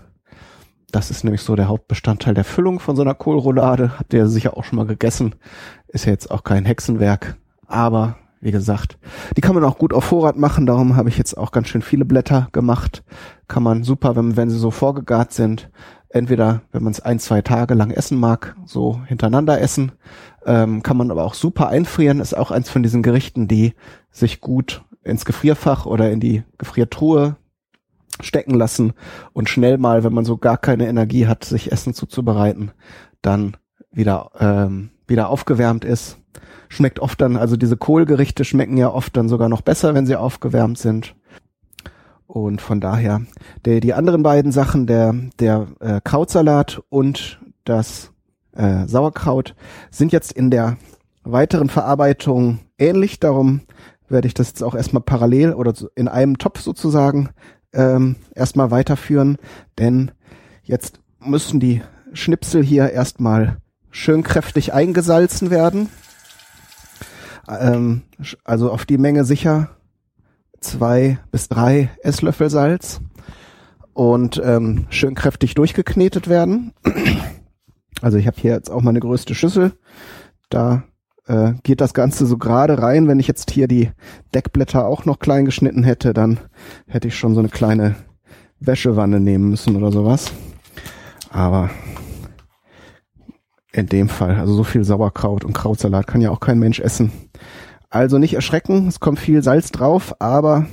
Das 0.90 1.10
ist 1.10 1.24
nämlich 1.24 1.42
so 1.42 1.56
der 1.56 1.68
Hauptbestandteil 1.68 2.34
der 2.34 2.44
Füllung 2.44 2.78
von 2.78 2.96
so 2.96 3.02
einer 3.02 3.14
Kohlroulade. 3.14 3.98
Habt 3.98 4.14
ihr 4.14 4.26
sicher 4.28 4.56
auch 4.56 4.64
schon 4.64 4.76
mal 4.76 4.86
gegessen. 4.86 5.34
Ist 5.88 6.04
ja 6.06 6.12
jetzt 6.12 6.30
auch 6.30 6.44
kein 6.44 6.64
Hexenwerk. 6.64 7.36
Aber 7.72 8.16
wie 8.40 8.50
gesagt, 8.50 8.98
die 9.36 9.40
kann 9.40 9.54
man 9.54 9.64
auch 9.64 9.78
gut 9.78 9.94
auf 9.94 10.04
Vorrat 10.04 10.36
machen. 10.36 10.66
Darum 10.66 10.94
habe 10.94 11.08
ich 11.08 11.16
jetzt 11.16 11.38
auch 11.38 11.52
ganz 11.52 11.68
schön 11.68 11.80
viele 11.80 12.04
Blätter 12.04 12.48
gemacht. 12.52 13.02
Kann 13.48 13.62
man 13.62 13.82
super, 13.82 14.14
wenn, 14.14 14.36
wenn 14.36 14.50
sie 14.50 14.58
so 14.58 14.70
vorgegart 14.70 15.32
sind. 15.32 15.70
Entweder, 16.10 16.60
wenn 16.70 16.82
man 16.82 16.92
es 16.92 17.00
ein, 17.00 17.18
zwei 17.18 17.40
Tage 17.40 17.72
lang 17.72 17.90
essen 17.90 18.20
mag, 18.20 18.56
so 18.66 19.00
hintereinander 19.06 19.58
essen. 19.58 19.92
Ähm, 20.44 20.82
kann 20.82 20.98
man 20.98 21.10
aber 21.10 21.24
auch 21.24 21.32
super 21.32 21.68
einfrieren. 21.68 22.20
Ist 22.20 22.36
auch 22.36 22.50
eins 22.50 22.68
von 22.68 22.82
diesen 22.82 23.02
Gerichten, 23.02 23.48
die 23.48 23.72
sich 24.10 24.42
gut 24.42 24.84
ins 25.02 25.24
Gefrierfach 25.24 25.86
oder 25.86 26.10
in 26.10 26.20
die 26.20 26.42
Gefriertruhe 26.58 27.36
stecken 28.20 28.54
lassen 28.54 28.92
und 29.32 29.48
schnell 29.48 29.78
mal, 29.78 30.04
wenn 30.04 30.12
man 30.12 30.26
so 30.26 30.36
gar 30.36 30.58
keine 30.58 30.88
Energie 30.88 31.26
hat, 31.26 31.44
sich 31.44 31.72
Essen 31.72 31.94
zuzubereiten, 31.94 32.72
dann 33.22 33.56
wieder 33.90 34.30
ähm, 34.38 34.90
wieder 35.06 35.28
aufgewärmt 35.28 35.84
ist. 35.84 36.18
Schmeckt 36.72 37.00
oft 37.00 37.20
dann, 37.20 37.36
also 37.36 37.58
diese 37.58 37.76
Kohlgerichte 37.76 38.46
schmecken 38.46 38.78
ja 38.78 38.90
oft 38.90 39.14
dann 39.14 39.28
sogar 39.28 39.50
noch 39.50 39.60
besser, 39.60 39.92
wenn 39.92 40.06
sie 40.06 40.16
aufgewärmt 40.16 40.78
sind. 40.78 41.14
Und 42.26 42.62
von 42.62 42.80
daher, 42.80 43.20
der, 43.66 43.80
die 43.80 43.92
anderen 43.92 44.22
beiden 44.22 44.52
Sachen, 44.52 44.86
der, 44.86 45.14
der 45.38 45.66
äh, 45.80 46.00
Krautsalat 46.02 46.80
und 46.88 47.42
das 47.64 48.10
äh, 48.52 48.86
Sauerkraut, 48.86 49.54
sind 49.90 50.12
jetzt 50.12 50.32
in 50.32 50.50
der 50.50 50.78
weiteren 51.24 51.68
Verarbeitung 51.68 52.60
ähnlich. 52.78 53.20
Darum 53.20 53.60
werde 54.08 54.26
ich 54.26 54.32
das 54.32 54.48
jetzt 54.48 54.62
auch 54.62 54.74
erstmal 54.74 55.02
parallel 55.02 55.52
oder 55.52 55.74
in 55.94 56.08
einem 56.08 56.38
Topf 56.38 56.62
sozusagen 56.62 57.28
ähm, 57.74 58.16
erstmal 58.34 58.70
weiterführen, 58.70 59.36
denn 59.78 60.10
jetzt 60.62 61.00
müssen 61.20 61.60
die 61.60 61.82
Schnipsel 62.14 62.64
hier 62.64 62.92
erstmal 62.92 63.58
schön 63.90 64.22
kräftig 64.22 64.72
eingesalzen 64.72 65.50
werden. 65.50 65.90
Ähm, 67.48 68.02
also 68.44 68.70
auf 68.70 68.84
die 68.84 68.98
Menge 68.98 69.24
sicher 69.24 69.70
zwei 70.60 71.18
bis 71.30 71.48
drei 71.48 71.90
Esslöffel 72.02 72.50
Salz 72.50 73.00
und 73.94 74.40
ähm, 74.44 74.86
schön 74.90 75.14
kräftig 75.14 75.54
durchgeknetet 75.54 76.28
werden. 76.28 76.72
Also 78.00 78.18
ich 78.18 78.26
habe 78.26 78.40
hier 78.40 78.52
jetzt 78.52 78.70
auch 78.70 78.82
meine 78.82 79.00
größte 79.00 79.34
Schüssel. 79.34 79.72
Da 80.50 80.84
äh, 81.26 81.52
geht 81.62 81.80
das 81.80 81.94
Ganze 81.94 82.26
so 82.26 82.38
gerade 82.38 82.80
rein. 82.80 83.08
Wenn 83.08 83.20
ich 83.20 83.28
jetzt 83.28 83.50
hier 83.50 83.68
die 83.68 83.90
Deckblätter 84.34 84.86
auch 84.86 85.04
noch 85.04 85.18
klein 85.18 85.44
geschnitten 85.44 85.84
hätte, 85.84 86.12
dann 86.12 86.40
hätte 86.86 87.08
ich 87.08 87.16
schon 87.16 87.34
so 87.34 87.40
eine 87.40 87.48
kleine 87.48 87.94
Wäschewanne 88.60 89.20
nehmen 89.20 89.50
müssen 89.50 89.76
oder 89.76 89.92
sowas. 89.92 90.32
Aber 91.30 91.70
in 93.72 93.86
dem 93.86 94.08
Fall, 94.08 94.38
also 94.38 94.54
so 94.54 94.64
viel 94.64 94.84
Sauerkraut 94.84 95.44
und 95.44 95.54
Krautsalat 95.54 96.06
kann 96.06 96.20
ja 96.20 96.30
auch 96.30 96.40
kein 96.40 96.58
Mensch 96.58 96.80
essen. 96.80 97.10
Also 97.92 98.16
nicht 98.16 98.32
erschrecken, 98.32 98.88
es 98.88 99.00
kommt 99.00 99.18
viel 99.18 99.42
Salz 99.42 99.70
drauf, 99.70 100.16
aber 100.18 100.64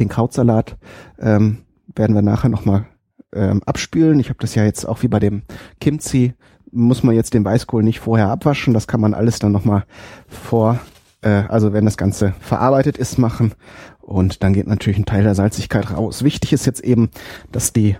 den 0.00 0.08
Krautsalat 0.08 0.76
ähm, 1.20 1.58
werden 1.94 2.16
wir 2.16 2.22
nachher 2.22 2.48
nochmal 2.48 2.86
ähm, 3.32 3.62
abspülen. 3.64 4.18
Ich 4.18 4.28
habe 4.28 4.40
das 4.40 4.56
ja 4.56 4.64
jetzt 4.64 4.86
auch 4.88 5.04
wie 5.04 5.08
bei 5.08 5.20
dem 5.20 5.42
Kimchi, 5.80 6.34
muss 6.72 7.04
man 7.04 7.14
jetzt 7.14 7.32
den 7.32 7.44
Weißkohl 7.44 7.84
nicht 7.84 8.00
vorher 8.00 8.28
abwaschen. 8.28 8.74
Das 8.74 8.88
kann 8.88 9.00
man 9.00 9.14
alles 9.14 9.38
dann 9.38 9.52
nochmal 9.52 9.84
vor, 10.26 10.80
äh, 11.22 11.44
also 11.48 11.72
wenn 11.72 11.84
das 11.84 11.96
Ganze 11.96 12.34
verarbeitet 12.40 12.98
ist, 12.98 13.16
machen. 13.16 13.52
Und 14.00 14.42
dann 14.42 14.52
geht 14.52 14.66
natürlich 14.66 14.98
ein 14.98 15.06
Teil 15.06 15.22
der 15.22 15.36
Salzigkeit 15.36 15.92
raus. 15.92 16.24
Wichtig 16.24 16.52
ist 16.52 16.66
jetzt 16.66 16.82
eben, 16.82 17.08
dass 17.52 17.72
die 17.72 17.96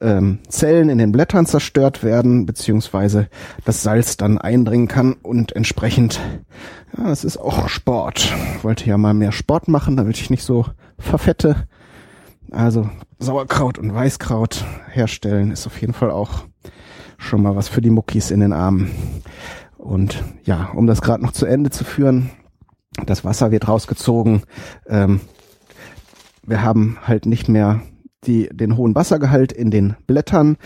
ähm, 0.00 0.38
Zellen 0.48 0.88
in 0.88 0.98
den 0.98 1.12
Blättern 1.12 1.46
zerstört 1.46 2.02
werden, 2.02 2.46
beziehungsweise 2.46 3.28
das 3.64 3.82
Salz 3.82 4.16
dann 4.16 4.38
eindringen 4.38 4.88
kann 4.88 5.14
und 5.14 5.54
entsprechend, 5.56 6.20
ja, 6.96 7.10
es 7.10 7.24
ist 7.24 7.36
auch 7.36 7.68
Sport. 7.68 8.32
Ich 8.56 8.64
wollte 8.64 8.86
ja 8.86 8.96
mal 8.98 9.14
mehr 9.14 9.32
Sport 9.32 9.68
machen, 9.68 9.96
damit 9.96 10.18
ich 10.18 10.30
nicht 10.30 10.44
so 10.44 10.66
verfette. 10.98 11.68
Also 12.50 12.88
Sauerkraut 13.18 13.78
und 13.78 13.94
Weißkraut 13.94 14.64
herstellen 14.90 15.50
ist 15.50 15.66
auf 15.66 15.80
jeden 15.80 15.92
Fall 15.92 16.10
auch 16.10 16.44
schon 17.18 17.42
mal 17.42 17.56
was 17.56 17.68
für 17.68 17.80
die 17.80 17.90
Muckis 17.90 18.30
in 18.30 18.40
den 18.40 18.52
Armen. 18.52 18.90
Und 19.76 20.22
ja, 20.44 20.70
um 20.74 20.86
das 20.86 21.02
gerade 21.02 21.22
noch 21.22 21.32
zu 21.32 21.46
Ende 21.46 21.70
zu 21.70 21.84
führen, 21.84 22.30
das 23.04 23.24
Wasser 23.24 23.50
wird 23.50 23.68
rausgezogen. 23.68 24.42
Ähm, 24.86 25.20
wir 26.42 26.62
haben 26.62 26.98
halt 27.02 27.26
nicht 27.26 27.48
mehr 27.48 27.82
die, 28.26 28.48
den 28.52 28.76
hohen 28.76 28.94
Wassergehalt 28.94 29.52
in 29.52 29.70
den 29.70 29.96
Blättern, 30.06 30.56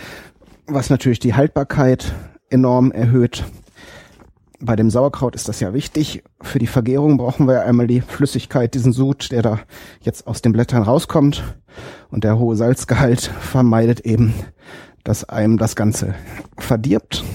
was 0.67 0.89
natürlich 0.89 1.19
die 1.19 1.33
Haltbarkeit 1.33 2.13
enorm 2.49 2.91
erhöht. 2.91 3.43
Bei 4.59 4.77
dem 4.77 4.89
Sauerkraut 4.89 5.35
ist 5.35 5.49
das 5.49 5.59
ja 5.59 5.73
wichtig. 5.73 6.23
Für 6.41 6.57
die 6.57 6.67
Vergärung 6.67 7.17
brauchen 7.17 7.47
wir 7.47 7.65
einmal 7.65 7.87
die 7.87 7.99
Flüssigkeit, 7.99 8.73
diesen 8.73 8.93
Sud, 8.93 9.31
der 9.31 9.41
da 9.41 9.59
jetzt 10.01 10.25
aus 10.25 10.41
den 10.41 10.53
Blättern 10.53 10.83
rauskommt. 10.83 11.43
Und 12.09 12.23
der 12.23 12.39
hohe 12.39 12.55
Salzgehalt 12.55 13.21
vermeidet 13.21 14.01
eben, 14.01 14.33
dass 15.03 15.27
einem 15.27 15.57
das 15.57 15.75
Ganze 15.75 16.15
verdirbt. 16.57 17.25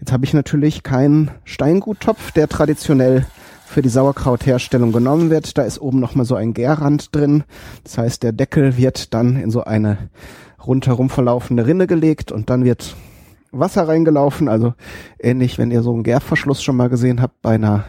Jetzt 0.00 0.10
habe 0.10 0.24
ich 0.24 0.34
natürlich 0.34 0.82
keinen 0.82 1.30
Steinguttopf, 1.44 2.32
der 2.32 2.48
traditionell 2.48 3.24
für 3.72 3.82
die 3.82 3.88
Sauerkrautherstellung 3.88 4.92
genommen 4.92 5.30
wird. 5.30 5.56
Da 5.56 5.62
ist 5.62 5.80
oben 5.80 5.98
nochmal 5.98 6.26
so 6.26 6.34
ein 6.34 6.52
Gärrand 6.52 7.14
drin. 7.14 7.44
Das 7.84 7.96
heißt, 7.96 8.22
der 8.22 8.32
Deckel 8.32 8.76
wird 8.76 9.14
dann 9.14 9.36
in 9.36 9.50
so 9.50 9.64
eine 9.64 10.10
rundherum 10.64 11.08
verlaufende 11.08 11.66
Rinne 11.66 11.86
gelegt 11.86 12.30
und 12.32 12.50
dann 12.50 12.64
wird 12.64 12.94
Wasser 13.50 13.88
reingelaufen. 13.88 14.48
Also 14.48 14.74
ähnlich, 15.18 15.56
wenn 15.56 15.70
ihr 15.70 15.82
so 15.82 15.94
einen 15.94 16.02
Gärverschluss 16.02 16.62
schon 16.62 16.76
mal 16.76 16.90
gesehen 16.90 17.22
habt 17.22 17.40
bei 17.40 17.54
einer 17.54 17.84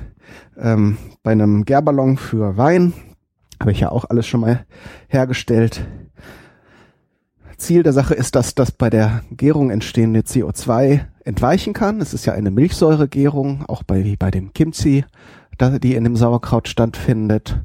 ähm, 0.57 0.97
bei 1.21 1.31
einem 1.31 1.65
Gärballon 1.65 2.17
für 2.17 2.57
Wein. 2.57 2.93
Habe 3.59 3.73
ich 3.73 3.81
ja 3.81 3.91
auch 3.91 4.05
alles 4.09 4.25
schon 4.25 4.39
mal 4.39 4.65
hergestellt. 5.09 5.85
Ziel 7.57 7.83
der 7.83 7.93
Sache 7.93 8.13
ist, 8.13 8.35
dass 8.35 8.55
das 8.55 8.71
bei 8.71 8.89
der 8.89 9.21
Gärung 9.31 9.69
entstehende 9.69 10.21
CO2 10.21 11.01
entweichen 11.25 11.73
kann. 11.73 12.01
Es 12.01 12.13
ist 12.13 12.25
ja 12.25 12.33
eine 12.33 12.51
Milchsäuregärung, 12.51 13.65
auch 13.67 13.83
bei, 13.83 14.03
wie 14.03 14.15
bei 14.15 14.31
dem 14.31 14.53
Kimchi 14.53 15.05
die 15.59 15.95
in 15.95 16.03
dem 16.03 16.15
Sauerkraut 16.15 16.67
stattfindet. 16.67 17.59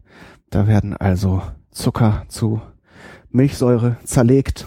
Da 0.50 0.66
werden 0.66 0.96
also 0.96 1.42
Zucker 1.70 2.24
zu 2.28 2.60
Milchsäure 3.30 3.96
zerlegt. 4.04 4.66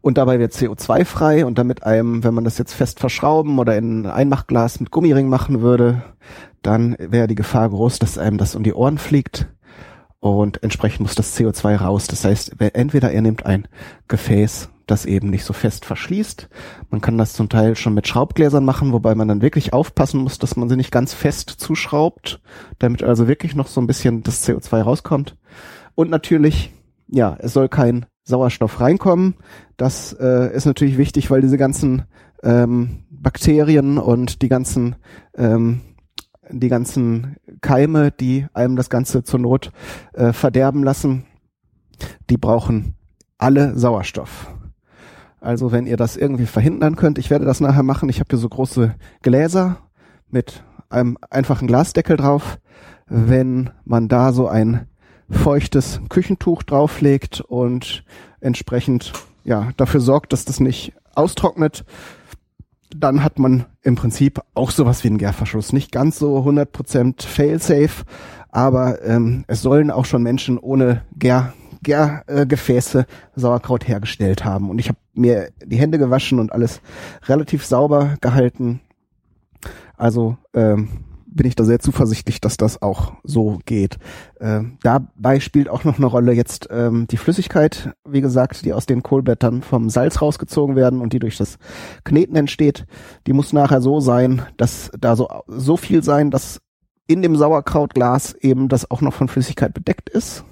Und 0.00 0.18
dabei 0.18 0.40
wird 0.40 0.52
CO2 0.52 1.04
frei 1.04 1.46
und 1.46 1.58
damit 1.58 1.84
einem, 1.84 2.24
wenn 2.24 2.34
man 2.34 2.44
das 2.44 2.58
jetzt 2.58 2.72
fest 2.72 2.98
verschrauben 2.98 3.58
oder 3.60 3.76
in 3.76 4.04
ein 4.04 4.10
Einmachglas 4.10 4.80
mit 4.80 4.90
Gummiring 4.90 5.28
machen 5.28 5.62
würde, 5.62 6.02
dann 6.60 6.96
wäre 6.98 7.28
die 7.28 7.36
Gefahr 7.36 7.68
groß, 7.68 8.00
dass 8.00 8.18
einem 8.18 8.38
das 8.38 8.56
um 8.56 8.64
die 8.64 8.74
Ohren 8.74 8.98
fliegt 8.98 9.48
und 10.18 10.62
entsprechend 10.62 11.00
muss 11.00 11.14
das 11.14 11.36
CO2 11.36 11.76
raus. 11.76 12.08
Das 12.08 12.24
heißt, 12.24 12.56
entweder 12.60 13.12
er 13.12 13.22
nimmt 13.22 13.46
ein 13.46 13.68
Gefäß 14.08 14.70
das 14.86 15.06
eben 15.06 15.30
nicht 15.30 15.44
so 15.44 15.52
fest 15.52 15.84
verschließt. 15.84 16.48
Man 16.90 17.00
kann 17.00 17.18
das 17.18 17.32
zum 17.32 17.48
Teil 17.48 17.76
schon 17.76 17.94
mit 17.94 18.06
Schraubgläsern 18.06 18.64
machen, 18.64 18.92
wobei 18.92 19.14
man 19.14 19.28
dann 19.28 19.42
wirklich 19.42 19.72
aufpassen 19.72 20.20
muss, 20.20 20.38
dass 20.38 20.56
man 20.56 20.68
sie 20.68 20.76
nicht 20.76 20.90
ganz 20.90 21.14
fest 21.14 21.50
zuschraubt, 21.50 22.40
damit 22.78 23.02
also 23.02 23.28
wirklich 23.28 23.54
noch 23.54 23.68
so 23.68 23.80
ein 23.80 23.86
bisschen 23.86 24.22
das 24.22 24.46
CO2 24.46 24.82
rauskommt. 24.82 25.36
Und 25.94 26.10
natürlich, 26.10 26.72
ja, 27.08 27.36
es 27.38 27.52
soll 27.52 27.68
kein 27.68 28.06
Sauerstoff 28.24 28.80
reinkommen. 28.80 29.34
Das 29.76 30.12
äh, 30.12 30.54
ist 30.54 30.66
natürlich 30.66 30.98
wichtig, 30.98 31.30
weil 31.30 31.40
diese 31.40 31.58
ganzen 31.58 32.04
ähm, 32.42 33.04
Bakterien 33.10 33.98
und 33.98 34.42
die 34.42 34.48
ganzen 34.48 34.96
ähm, 35.36 35.80
die 36.50 36.68
ganzen 36.68 37.36
Keime, 37.60 38.10
die 38.10 38.46
einem 38.52 38.76
das 38.76 38.90
Ganze 38.90 39.22
zur 39.22 39.40
Not 39.40 39.72
äh, 40.12 40.32
verderben 40.32 40.82
lassen, 40.82 41.24
die 42.28 42.36
brauchen 42.36 42.94
alle 43.38 43.78
Sauerstoff. 43.78 44.52
Also 45.42 45.72
wenn 45.72 45.86
ihr 45.86 45.96
das 45.96 46.16
irgendwie 46.16 46.46
verhindern 46.46 46.94
könnt, 46.94 47.18
ich 47.18 47.28
werde 47.28 47.44
das 47.44 47.58
nachher 47.58 47.82
machen. 47.82 48.08
Ich 48.08 48.20
habe 48.20 48.28
hier 48.30 48.38
so 48.38 48.48
große 48.48 48.94
Gläser 49.22 49.78
mit 50.30 50.62
einem 50.88 51.18
einfachen 51.30 51.66
Glasdeckel 51.66 52.16
drauf. 52.16 52.60
Wenn 53.08 53.70
man 53.84 54.06
da 54.06 54.32
so 54.32 54.46
ein 54.46 54.86
feuchtes 55.28 56.00
Küchentuch 56.08 56.62
drauflegt 56.62 57.40
und 57.40 58.04
entsprechend 58.40 59.12
ja 59.42 59.70
dafür 59.76 60.00
sorgt, 60.00 60.32
dass 60.32 60.44
das 60.44 60.60
nicht 60.60 60.92
austrocknet, 61.16 61.84
dann 62.94 63.24
hat 63.24 63.40
man 63.40 63.64
im 63.82 63.96
Prinzip 63.96 64.40
auch 64.54 64.70
sowas 64.70 65.02
wie 65.02 65.08
einen 65.08 65.18
Gärverschluss. 65.18 65.72
Nicht 65.72 65.90
ganz 65.90 66.20
so 66.20 66.38
100% 66.38 67.26
fail-safe, 67.26 68.04
aber 68.50 69.02
ähm, 69.04 69.44
es 69.48 69.60
sollen 69.60 69.90
auch 69.90 70.04
schon 70.04 70.22
Menschen 70.22 70.56
ohne 70.58 71.02
Gär 71.18 71.52
Gärgefäße 71.82 73.00
äh, 73.00 73.04
Sauerkraut 73.34 73.86
hergestellt 73.86 74.44
haben. 74.44 74.70
Und 74.70 74.78
ich 74.78 74.88
habe 74.88 74.98
mir 75.14 75.50
die 75.64 75.76
Hände 75.76 75.98
gewaschen 75.98 76.38
und 76.38 76.52
alles 76.52 76.80
relativ 77.26 77.64
sauber 77.64 78.16
gehalten. 78.20 78.80
Also 79.96 80.36
ähm, 80.54 80.88
bin 81.34 81.46
ich 81.46 81.56
da 81.56 81.64
sehr 81.64 81.78
zuversichtlich, 81.78 82.40
dass 82.40 82.56
das 82.56 82.82
auch 82.82 83.14
so 83.24 83.58
geht. 83.64 83.98
Ähm, 84.40 84.78
dabei 84.82 85.40
spielt 85.40 85.68
auch 85.68 85.84
noch 85.84 85.96
eine 85.96 86.06
Rolle 86.06 86.32
jetzt 86.32 86.68
ähm, 86.70 87.06
die 87.10 87.16
Flüssigkeit, 87.16 87.94
wie 88.06 88.20
gesagt, 88.20 88.64
die 88.64 88.72
aus 88.72 88.86
den 88.86 89.02
Kohlblättern 89.02 89.62
vom 89.62 89.90
Salz 89.90 90.20
rausgezogen 90.20 90.76
werden 90.76 91.00
und 91.00 91.12
die 91.12 91.18
durch 91.18 91.36
das 91.36 91.58
Kneten 92.04 92.36
entsteht. 92.36 92.86
Die 93.26 93.32
muss 93.32 93.52
nachher 93.52 93.80
so 93.80 94.00
sein, 94.00 94.42
dass 94.56 94.90
da 94.98 95.16
so, 95.16 95.28
so 95.46 95.76
viel 95.76 96.02
sein, 96.02 96.30
dass 96.30 96.60
in 97.06 97.22
dem 97.22 97.36
Sauerkrautglas 97.36 98.34
eben 98.34 98.68
das 98.68 98.90
auch 98.90 99.00
noch 99.00 99.14
von 99.14 99.28
Flüssigkeit 99.28 99.74
bedeckt 99.74 100.08
ist. 100.08 100.44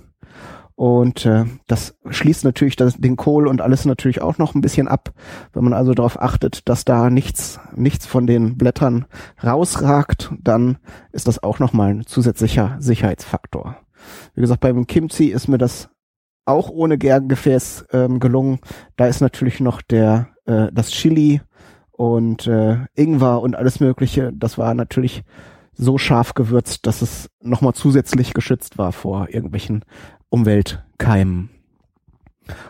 Und 0.81 1.27
äh, 1.27 1.45
das 1.67 1.95
schließt 2.09 2.43
natürlich 2.43 2.75
das, 2.75 2.97
den 2.97 3.17
Kohl 3.17 3.49
und 3.49 3.61
alles 3.61 3.85
natürlich 3.85 4.23
auch 4.23 4.39
noch 4.39 4.55
ein 4.55 4.63
bisschen 4.63 4.89
ab, 4.89 5.13
wenn 5.53 5.63
man 5.63 5.75
also 5.75 5.93
darauf 5.93 6.19
achtet, 6.19 6.71
dass 6.71 6.87
da 6.87 7.11
nichts, 7.11 7.61
nichts 7.77 8.07
von 8.07 8.27
den 8.27 8.57
Blättern 8.57 9.05
rausragt, 9.45 10.33
dann 10.41 10.79
ist 11.13 11.29
das 11.29 11.43
auch 11.43 11.59
nochmal 11.59 11.91
ein 11.91 12.07
zusätzlicher 12.07 12.77
Sicherheitsfaktor. 12.79 13.77
Wie 14.35 14.41
gesagt, 14.41 14.63
beim 14.63 14.87
Kimchi 14.87 15.27
ist 15.27 15.49
mir 15.49 15.59
das 15.59 15.91
auch 16.47 16.71
ohne 16.71 16.97
Gärgefäß 16.97 17.89
ähm, 17.93 18.19
gelungen. 18.19 18.61
Da 18.97 19.07
ist 19.07 19.21
natürlich 19.21 19.61
noch 19.61 19.83
der 19.83 20.29
äh, 20.47 20.69
das 20.73 20.93
Chili 20.93 21.43
und 21.91 22.47
äh, 22.47 22.79
Ingwer 22.95 23.43
und 23.43 23.55
alles 23.55 23.81
Mögliche. 23.81 24.33
Das 24.35 24.57
war 24.57 24.73
natürlich 24.73 25.25
so 25.75 25.99
scharf 25.99 26.33
gewürzt, 26.33 26.87
dass 26.87 27.03
es 27.03 27.29
nochmal 27.43 27.75
zusätzlich 27.75 28.33
geschützt 28.33 28.79
war 28.79 28.93
vor 28.93 29.29
irgendwelchen 29.29 29.85
Umweltkeimen. 30.31 31.51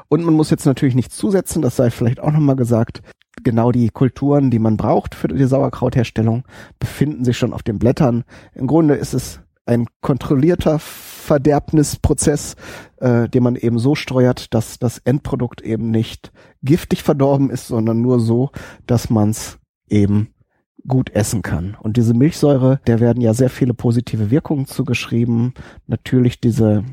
Und 0.08 0.24
man 0.24 0.34
muss 0.34 0.50
jetzt 0.50 0.66
natürlich 0.66 0.94
nichts 0.94 1.16
zusetzen, 1.16 1.62
das 1.62 1.76
sei 1.76 1.90
vielleicht 1.90 2.20
auch 2.20 2.32
nochmal 2.32 2.56
gesagt. 2.56 3.02
Genau 3.42 3.72
die 3.72 3.88
Kulturen, 3.88 4.50
die 4.50 4.58
man 4.58 4.76
braucht 4.76 5.14
für 5.14 5.28
die 5.28 5.44
Sauerkrautherstellung, 5.44 6.44
befinden 6.78 7.24
sich 7.24 7.38
schon 7.38 7.52
auf 7.52 7.62
den 7.62 7.78
Blättern. 7.78 8.24
Im 8.54 8.66
Grunde 8.66 8.94
ist 8.94 9.14
es 9.14 9.40
ein 9.66 9.86
kontrollierter 10.00 10.78
Verderbnisprozess, 10.80 12.56
äh, 12.96 13.28
den 13.28 13.42
man 13.42 13.56
eben 13.56 13.78
so 13.78 13.94
steuert, 13.94 14.52
dass 14.52 14.78
das 14.78 14.98
Endprodukt 14.98 15.60
eben 15.60 15.90
nicht 15.90 16.32
giftig 16.62 17.02
verdorben 17.02 17.50
ist, 17.50 17.68
sondern 17.68 18.02
nur 18.02 18.20
so, 18.20 18.50
dass 18.86 19.10
man 19.10 19.30
es 19.30 19.58
eben 19.88 20.34
gut 20.86 21.10
essen 21.10 21.42
kann. 21.42 21.76
Und 21.80 21.96
diese 21.96 22.14
Milchsäure, 22.14 22.80
der 22.86 23.00
werden 23.00 23.20
ja 23.20 23.32
sehr 23.32 23.50
viele 23.50 23.74
positive 23.74 24.30
Wirkungen 24.30 24.66
zugeschrieben. 24.66 25.54
Natürlich 25.86 26.40
diese 26.40 26.84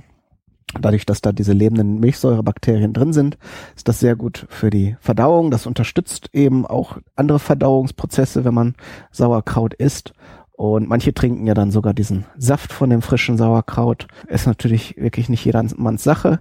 Dadurch, 0.73 1.05
dass 1.05 1.21
da 1.21 1.31
diese 1.31 1.53
lebenden 1.53 1.99
Milchsäurebakterien 1.99 2.93
drin 2.93 3.13
sind, 3.13 3.37
ist 3.75 3.87
das 3.87 3.99
sehr 3.99 4.15
gut 4.15 4.45
für 4.49 4.69
die 4.69 4.97
Verdauung. 4.99 5.49
Das 5.49 5.65
unterstützt 5.65 6.29
eben 6.33 6.65
auch 6.65 6.97
andere 7.15 7.39
Verdauungsprozesse, 7.39 8.43
wenn 8.43 8.53
man 8.53 8.75
Sauerkraut 9.11 9.73
isst. 9.73 10.13
Und 10.51 10.89
manche 10.89 11.13
trinken 11.13 11.45
ja 11.45 11.53
dann 11.53 11.69
sogar 11.69 11.93
diesen 11.93 12.25
Saft 12.35 12.73
von 12.73 12.89
dem 12.89 13.03
frischen 13.03 13.37
Sauerkraut. 13.37 14.07
Ist 14.27 14.47
natürlich 14.47 14.97
wirklich 14.97 15.29
nicht 15.29 15.45
jedermanns 15.45 16.03
Sache. 16.03 16.39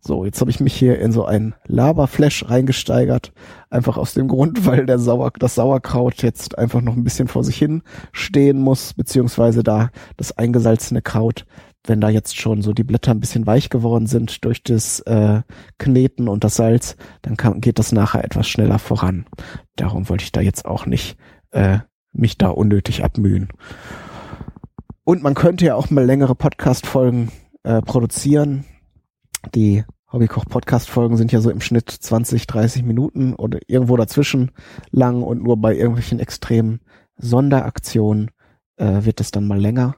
So, 0.00 0.24
jetzt 0.24 0.40
habe 0.40 0.52
ich 0.52 0.60
mich 0.60 0.74
hier 0.74 1.00
in 1.00 1.10
so 1.10 1.24
ein 1.24 1.54
Laberflash 1.66 2.48
reingesteigert. 2.48 3.32
Einfach 3.68 3.96
aus 3.96 4.14
dem 4.14 4.28
Grund, 4.28 4.64
weil 4.66 4.86
der 4.86 5.00
Sauer, 5.00 5.32
das 5.38 5.56
Sauerkraut 5.56 6.22
jetzt 6.22 6.56
einfach 6.56 6.80
noch 6.80 6.94
ein 6.94 7.02
bisschen 7.02 7.26
vor 7.26 7.42
sich 7.42 7.58
hin 7.58 7.82
stehen 8.12 8.58
muss, 8.58 8.94
beziehungsweise 8.94 9.64
da 9.64 9.90
das 10.16 10.38
eingesalzene 10.38 11.02
Kraut, 11.02 11.44
wenn 11.88 12.00
da 12.00 12.08
jetzt 12.08 12.36
schon 12.36 12.62
so 12.62 12.72
die 12.72 12.84
Blätter 12.84 13.12
ein 13.12 13.20
bisschen 13.20 13.46
weich 13.46 13.70
geworden 13.70 14.06
sind 14.06 14.44
durch 14.44 14.62
das 14.62 15.00
äh, 15.00 15.42
Kneten 15.78 16.28
und 16.28 16.44
das 16.44 16.56
Salz, 16.56 16.96
dann 17.22 17.36
kann, 17.36 17.60
geht 17.60 17.78
das 17.78 17.92
nachher 17.92 18.24
etwas 18.24 18.48
schneller 18.48 18.78
voran. 18.78 19.26
Darum 19.76 20.08
wollte 20.08 20.24
ich 20.24 20.32
da 20.32 20.40
jetzt 20.40 20.64
auch 20.64 20.86
nicht 20.86 21.16
äh, 21.50 21.78
mich 22.12 22.38
da 22.38 22.48
unnötig 22.48 23.04
abmühen. 23.04 23.48
Und 25.04 25.22
man 25.22 25.34
könnte 25.34 25.64
ja 25.64 25.74
auch 25.74 25.90
mal 25.90 26.04
längere 26.04 26.34
Podcast-Folgen 26.34 27.30
äh, 27.62 27.80
produzieren. 27.82 28.64
Die 29.54 29.84
Hobbykoch-Podcast-Folgen 30.12 31.16
sind 31.16 31.32
ja 31.32 31.40
so 31.40 31.50
im 31.50 31.60
Schnitt 31.60 31.90
20, 31.90 32.46
30 32.46 32.82
Minuten 32.82 33.34
oder 33.34 33.60
irgendwo 33.66 33.96
dazwischen 33.96 34.50
lang 34.90 35.22
und 35.22 35.42
nur 35.42 35.56
bei 35.58 35.74
irgendwelchen 35.74 36.18
extremen 36.18 36.80
Sonderaktionen 37.16 38.30
äh, 38.76 39.04
wird 39.04 39.20
es 39.20 39.30
dann 39.30 39.46
mal 39.46 39.58
länger. 39.58 39.96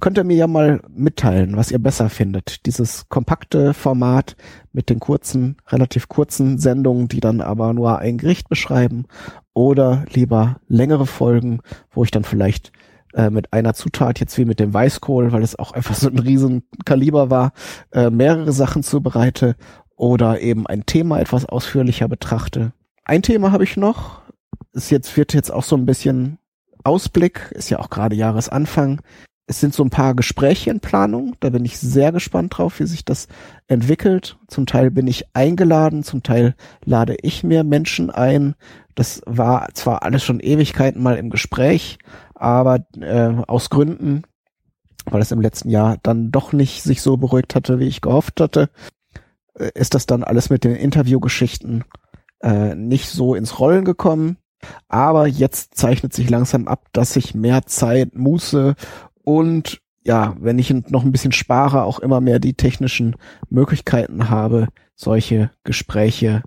Könnt 0.00 0.18
ihr 0.18 0.24
mir 0.24 0.36
ja 0.36 0.46
mal 0.46 0.80
mitteilen, 0.88 1.56
was 1.56 1.70
ihr 1.70 1.78
besser 1.78 2.08
findet. 2.10 2.66
Dieses 2.66 3.08
kompakte 3.08 3.74
Format 3.74 4.36
mit 4.72 4.90
den 4.90 5.00
kurzen, 5.00 5.56
relativ 5.68 6.08
kurzen 6.08 6.58
Sendungen, 6.58 7.08
die 7.08 7.20
dann 7.20 7.40
aber 7.40 7.72
nur 7.72 7.98
ein 7.98 8.18
Gericht 8.18 8.48
beschreiben 8.48 9.06
oder 9.52 10.04
lieber 10.12 10.60
längere 10.68 11.06
Folgen, 11.06 11.60
wo 11.90 12.04
ich 12.04 12.10
dann 12.10 12.24
vielleicht 12.24 12.72
äh, 13.14 13.30
mit 13.30 13.52
einer 13.52 13.74
Zutat, 13.74 14.20
jetzt 14.20 14.36
wie 14.38 14.44
mit 14.44 14.60
dem 14.60 14.74
Weißkohl, 14.74 15.32
weil 15.32 15.42
es 15.42 15.58
auch 15.58 15.72
einfach 15.72 15.94
so 15.94 16.08
ein 16.08 16.18
riesen 16.18 16.64
Kaliber 16.84 17.30
war, 17.30 17.52
äh, 17.92 18.10
mehrere 18.10 18.52
Sachen 18.52 18.82
zubereite 18.82 19.56
oder 19.96 20.40
eben 20.40 20.66
ein 20.66 20.86
Thema 20.86 21.20
etwas 21.20 21.46
ausführlicher 21.46 22.08
betrachte. 22.08 22.72
Ein 23.04 23.22
Thema 23.22 23.52
habe 23.52 23.64
ich 23.64 23.76
noch. 23.76 24.22
Es 24.72 24.90
jetzt 24.90 25.16
wird 25.16 25.34
jetzt 25.34 25.52
auch 25.52 25.62
so 25.62 25.76
ein 25.76 25.86
bisschen 25.86 26.38
Ausblick, 26.84 27.50
ist 27.52 27.70
ja 27.70 27.78
auch 27.78 27.90
gerade 27.90 28.16
Jahresanfang. 28.16 29.00
Es 29.46 29.60
sind 29.60 29.74
so 29.74 29.82
ein 29.84 29.90
paar 29.90 30.14
Gespräche 30.14 30.70
in 30.70 30.80
Planung. 30.80 31.36
Da 31.40 31.50
bin 31.50 31.64
ich 31.64 31.78
sehr 31.78 32.12
gespannt 32.12 32.56
drauf, 32.56 32.80
wie 32.80 32.86
sich 32.86 33.04
das 33.04 33.28
entwickelt. 33.66 34.38
Zum 34.48 34.64
Teil 34.64 34.90
bin 34.90 35.06
ich 35.06 35.24
eingeladen, 35.34 36.02
zum 36.02 36.22
Teil 36.22 36.54
lade 36.84 37.16
ich 37.20 37.44
mir 37.44 37.62
Menschen 37.62 38.10
ein. 38.10 38.54
Das 38.94 39.20
war 39.26 39.68
zwar 39.74 40.02
alles 40.02 40.24
schon 40.24 40.40
Ewigkeiten 40.40 41.02
mal 41.02 41.16
im 41.16 41.28
Gespräch, 41.28 41.98
aber 42.34 42.86
äh, 42.98 43.34
aus 43.46 43.68
Gründen, 43.68 44.22
weil 45.04 45.20
es 45.20 45.32
im 45.32 45.42
letzten 45.42 45.68
Jahr 45.68 45.98
dann 46.02 46.30
doch 46.30 46.52
nicht 46.52 46.82
sich 46.82 47.02
so 47.02 47.16
beruhigt 47.18 47.54
hatte, 47.54 47.78
wie 47.80 47.88
ich 47.88 48.00
gehofft 48.00 48.40
hatte, 48.40 48.70
äh, 49.58 49.70
ist 49.74 49.94
das 49.94 50.06
dann 50.06 50.24
alles 50.24 50.48
mit 50.48 50.64
den 50.64 50.74
Interviewgeschichten 50.74 51.84
äh, 52.42 52.74
nicht 52.74 53.08
so 53.08 53.34
ins 53.34 53.58
Rollen 53.58 53.84
gekommen. 53.84 54.36
Aber 54.88 55.26
jetzt 55.26 55.76
zeichnet 55.76 56.12
sich 56.12 56.30
langsam 56.30 56.68
ab, 56.68 56.88
dass 56.92 57.16
ich 57.16 57.34
mehr 57.34 57.66
Zeit, 57.66 58.14
Muße 58.14 58.74
und 59.22 59.80
ja, 60.06 60.36
wenn 60.38 60.58
ich 60.58 60.70
noch 60.70 61.02
ein 61.02 61.12
bisschen 61.12 61.32
spare, 61.32 61.84
auch 61.84 61.98
immer 61.98 62.20
mehr 62.20 62.38
die 62.38 62.54
technischen 62.54 63.16
Möglichkeiten 63.48 64.28
habe, 64.28 64.68
solche 64.94 65.50
Gespräche 65.64 66.42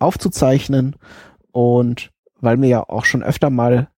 aufzuzeichnen. 0.00 0.96
Und 1.52 2.10
weil 2.40 2.56
mir 2.56 2.68
ja 2.68 2.88
auch 2.88 3.04
schon 3.04 3.22
öfter 3.22 3.48
mal 3.50 3.88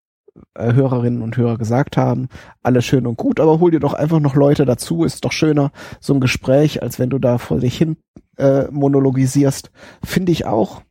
äh, 0.55 0.73
Hörerinnen 0.73 1.23
und 1.23 1.37
Hörer 1.37 1.59
gesagt 1.59 1.97
haben, 1.97 2.29
alles 2.63 2.85
schön 2.85 3.07
und 3.07 3.17
gut, 3.17 3.41
aber 3.41 3.61
hol 3.61 3.71
dir 3.71 3.81
doch 3.81 3.95
einfach 3.95 4.21
noch 4.21 4.35
Leute 4.35 4.65
dazu, 4.65 5.05
ist 5.05 5.25
doch 5.25 5.33
schöner 5.33 5.73
so 6.01 6.15
ein 6.15 6.21
Gespräch, 6.21 6.83
als 6.83 6.99
wenn 6.99 7.11
du 7.11 7.19
da 7.19 7.39
vor 7.39 7.61
dich 7.61 7.77
hin 7.77 7.97
äh, 8.39 8.65
monologisierst, 8.71 9.71
finde 10.05 10.33
ich 10.33 10.47
auch. 10.47 10.83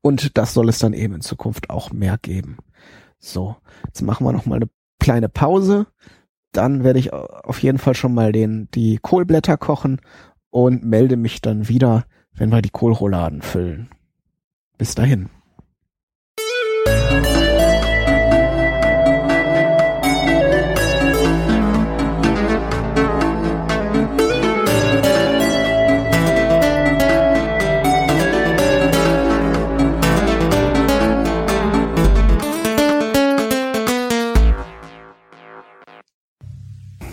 Und 0.00 0.36
das 0.36 0.54
soll 0.54 0.68
es 0.68 0.78
dann 0.78 0.92
eben 0.92 1.14
in 1.14 1.20
Zukunft 1.20 1.70
auch 1.70 1.92
mehr 1.92 2.18
geben. 2.18 2.58
So, 3.18 3.56
jetzt 3.86 4.02
machen 4.02 4.26
wir 4.26 4.32
noch 4.32 4.46
mal 4.46 4.56
eine 4.56 4.68
kleine 5.00 5.28
Pause. 5.28 5.86
Dann 6.52 6.84
werde 6.84 6.98
ich 6.98 7.12
auf 7.12 7.62
jeden 7.62 7.78
Fall 7.78 7.94
schon 7.94 8.14
mal 8.14 8.32
den, 8.32 8.68
die 8.74 8.98
Kohlblätter 9.00 9.56
kochen 9.56 10.00
und 10.50 10.84
melde 10.84 11.16
mich 11.16 11.40
dann 11.42 11.68
wieder, 11.68 12.06
wenn 12.32 12.50
wir 12.50 12.62
die 12.62 12.70
Kohlrouladen 12.70 13.42
füllen. 13.42 13.90
Bis 14.78 14.94
dahin. 14.94 15.28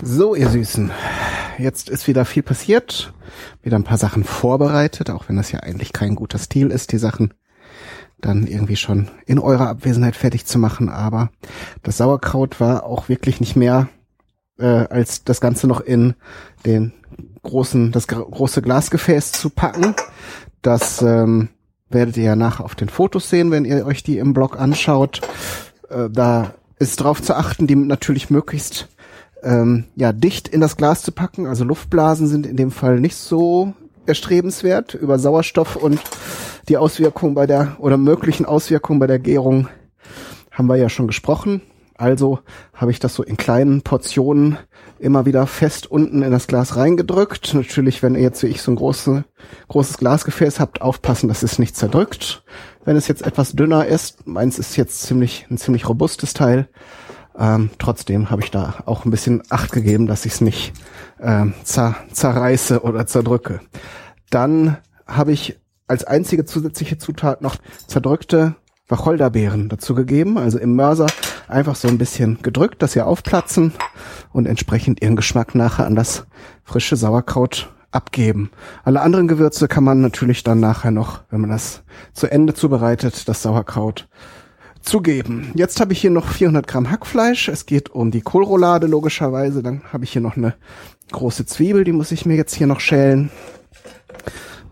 So, 0.06 0.34
ihr 0.34 0.50
Süßen. 0.50 0.90
Jetzt 1.56 1.88
ist 1.88 2.06
wieder 2.06 2.26
viel 2.26 2.42
passiert. 2.42 3.14
Wieder 3.62 3.78
ein 3.78 3.84
paar 3.84 3.96
Sachen 3.96 4.22
vorbereitet, 4.22 5.08
auch 5.08 5.30
wenn 5.30 5.36
das 5.36 5.50
ja 5.50 5.60
eigentlich 5.60 5.94
kein 5.94 6.14
guter 6.14 6.36
Stil 6.38 6.70
ist, 6.70 6.92
die 6.92 6.98
Sachen 6.98 7.32
dann 8.20 8.46
irgendwie 8.46 8.76
schon 8.76 9.08
in 9.24 9.38
eurer 9.38 9.66
Abwesenheit 9.66 10.14
fertig 10.14 10.44
zu 10.44 10.58
machen. 10.58 10.90
Aber 10.90 11.30
das 11.82 11.96
Sauerkraut 11.96 12.60
war 12.60 12.84
auch 12.84 13.08
wirklich 13.08 13.40
nicht 13.40 13.56
mehr 13.56 13.88
äh, 14.58 14.66
als 14.66 15.24
das 15.24 15.40
Ganze 15.40 15.66
noch 15.66 15.80
in 15.80 16.12
den 16.66 16.92
großen, 17.42 17.90
das 17.90 18.06
große 18.06 18.60
Glasgefäß 18.60 19.32
zu 19.32 19.48
packen. 19.48 19.94
Das 20.60 21.00
ähm, 21.00 21.48
werdet 21.88 22.18
ihr 22.18 22.24
ja 22.24 22.36
nachher 22.36 22.66
auf 22.66 22.74
den 22.74 22.90
Fotos 22.90 23.30
sehen, 23.30 23.50
wenn 23.50 23.64
ihr 23.64 23.86
euch 23.86 24.02
die 24.02 24.18
im 24.18 24.34
Blog 24.34 24.60
anschaut. 24.60 25.22
Äh, 25.88 26.10
da 26.10 26.52
ist 26.78 27.00
drauf 27.00 27.22
zu 27.22 27.34
achten, 27.34 27.66
die 27.66 27.74
natürlich 27.74 28.28
möglichst 28.28 28.88
ähm, 29.44 29.84
ja, 29.94 30.12
dicht 30.12 30.48
in 30.48 30.60
das 30.60 30.76
Glas 30.76 31.02
zu 31.02 31.12
packen. 31.12 31.46
Also 31.46 31.64
Luftblasen 31.64 32.26
sind 32.26 32.46
in 32.46 32.56
dem 32.56 32.70
Fall 32.70 33.00
nicht 33.00 33.16
so 33.16 33.74
erstrebenswert. 34.06 34.94
Über 34.94 35.18
Sauerstoff 35.18 35.76
und 35.76 36.00
die 36.68 36.76
Auswirkungen 36.76 37.34
bei 37.34 37.46
der 37.46 37.76
oder 37.78 37.96
möglichen 37.96 38.46
Auswirkungen 38.46 38.98
bei 38.98 39.06
der 39.06 39.18
Gärung 39.18 39.68
haben 40.50 40.66
wir 40.66 40.76
ja 40.76 40.88
schon 40.88 41.06
gesprochen. 41.06 41.62
Also 41.96 42.40
habe 42.72 42.90
ich 42.90 42.98
das 42.98 43.14
so 43.14 43.22
in 43.22 43.36
kleinen 43.36 43.82
Portionen 43.82 44.58
immer 44.98 45.26
wieder 45.26 45.46
fest 45.46 45.88
unten 45.88 46.22
in 46.22 46.32
das 46.32 46.48
Glas 46.48 46.76
reingedrückt. 46.76 47.54
Natürlich, 47.54 48.02
wenn 48.02 48.16
ihr 48.16 48.22
jetzt 48.22 48.42
wie 48.42 48.48
ich 48.48 48.62
so 48.62 48.72
ein 48.72 48.76
große, 48.76 49.24
großes 49.68 49.98
Glasgefäß 49.98 50.58
habt, 50.58 50.82
aufpassen, 50.82 51.28
dass 51.28 51.44
es 51.44 51.58
nicht 51.58 51.76
zerdrückt. 51.76 52.42
Wenn 52.84 52.96
es 52.96 53.06
jetzt 53.06 53.24
etwas 53.24 53.52
dünner 53.52 53.86
ist, 53.86 54.26
meins 54.26 54.58
ist 54.58 54.76
jetzt 54.76 55.02
ziemlich 55.02 55.46
ein 55.50 55.58
ziemlich 55.58 55.88
robustes 55.88 56.34
Teil, 56.34 56.68
ähm, 57.38 57.70
trotzdem 57.78 58.30
habe 58.30 58.42
ich 58.42 58.50
da 58.50 58.74
auch 58.86 59.04
ein 59.04 59.10
bisschen 59.10 59.42
Acht 59.50 59.72
gegeben, 59.72 60.06
dass 60.06 60.24
ich 60.24 60.34
es 60.34 60.40
nicht 60.40 60.72
ähm, 61.20 61.54
zer 61.64 61.96
zerreiße 62.12 62.82
oder 62.82 63.06
zerdrücke. 63.06 63.60
Dann 64.30 64.76
habe 65.06 65.32
ich 65.32 65.58
als 65.86 66.04
einzige 66.04 66.44
zusätzliche 66.44 66.98
Zutat 66.98 67.42
noch 67.42 67.56
zerdrückte 67.86 68.54
Wacholderbeeren 68.88 69.68
dazu 69.68 69.94
gegeben, 69.94 70.38
also 70.38 70.58
im 70.58 70.76
Mörser 70.76 71.06
einfach 71.48 71.74
so 71.74 71.88
ein 71.88 71.98
bisschen 71.98 72.40
gedrückt, 72.42 72.82
dass 72.82 72.92
sie 72.92 73.02
aufplatzen 73.02 73.72
und 74.32 74.46
entsprechend 74.46 75.02
ihren 75.02 75.16
Geschmack 75.16 75.54
nachher 75.54 75.86
an 75.86 75.96
das 75.96 76.26
frische 76.64 76.96
Sauerkraut 76.96 77.72
abgeben. 77.90 78.50
Alle 78.82 79.00
anderen 79.00 79.28
Gewürze 79.28 79.68
kann 79.68 79.84
man 79.84 80.00
natürlich 80.00 80.42
dann 80.42 80.60
nachher 80.60 80.90
noch, 80.90 81.22
wenn 81.30 81.40
man 81.40 81.50
das 81.50 81.82
zu 82.12 82.30
Ende 82.30 82.54
zubereitet, 82.54 83.28
das 83.28 83.42
Sauerkraut 83.42 84.08
zugeben. 84.84 85.50
Jetzt 85.54 85.80
habe 85.80 85.92
ich 85.92 86.00
hier 86.00 86.10
noch 86.10 86.28
400 86.28 86.66
Gramm 86.66 86.90
Hackfleisch. 86.90 87.48
Es 87.48 87.66
geht 87.66 87.90
um 87.90 88.10
die 88.10 88.20
Kohlroulade 88.20 88.86
logischerweise. 88.86 89.62
Dann 89.62 89.82
habe 89.92 90.04
ich 90.04 90.12
hier 90.12 90.22
noch 90.22 90.36
eine 90.36 90.54
große 91.10 91.46
Zwiebel, 91.46 91.84
die 91.84 91.92
muss 91.92 92.12
ich 92.12 92.26
mir 92.26 92.36
jetzt 92.36 92.54
hier 92.54 92.66
noch 92.66 92.80
schälen. 92.80 93.30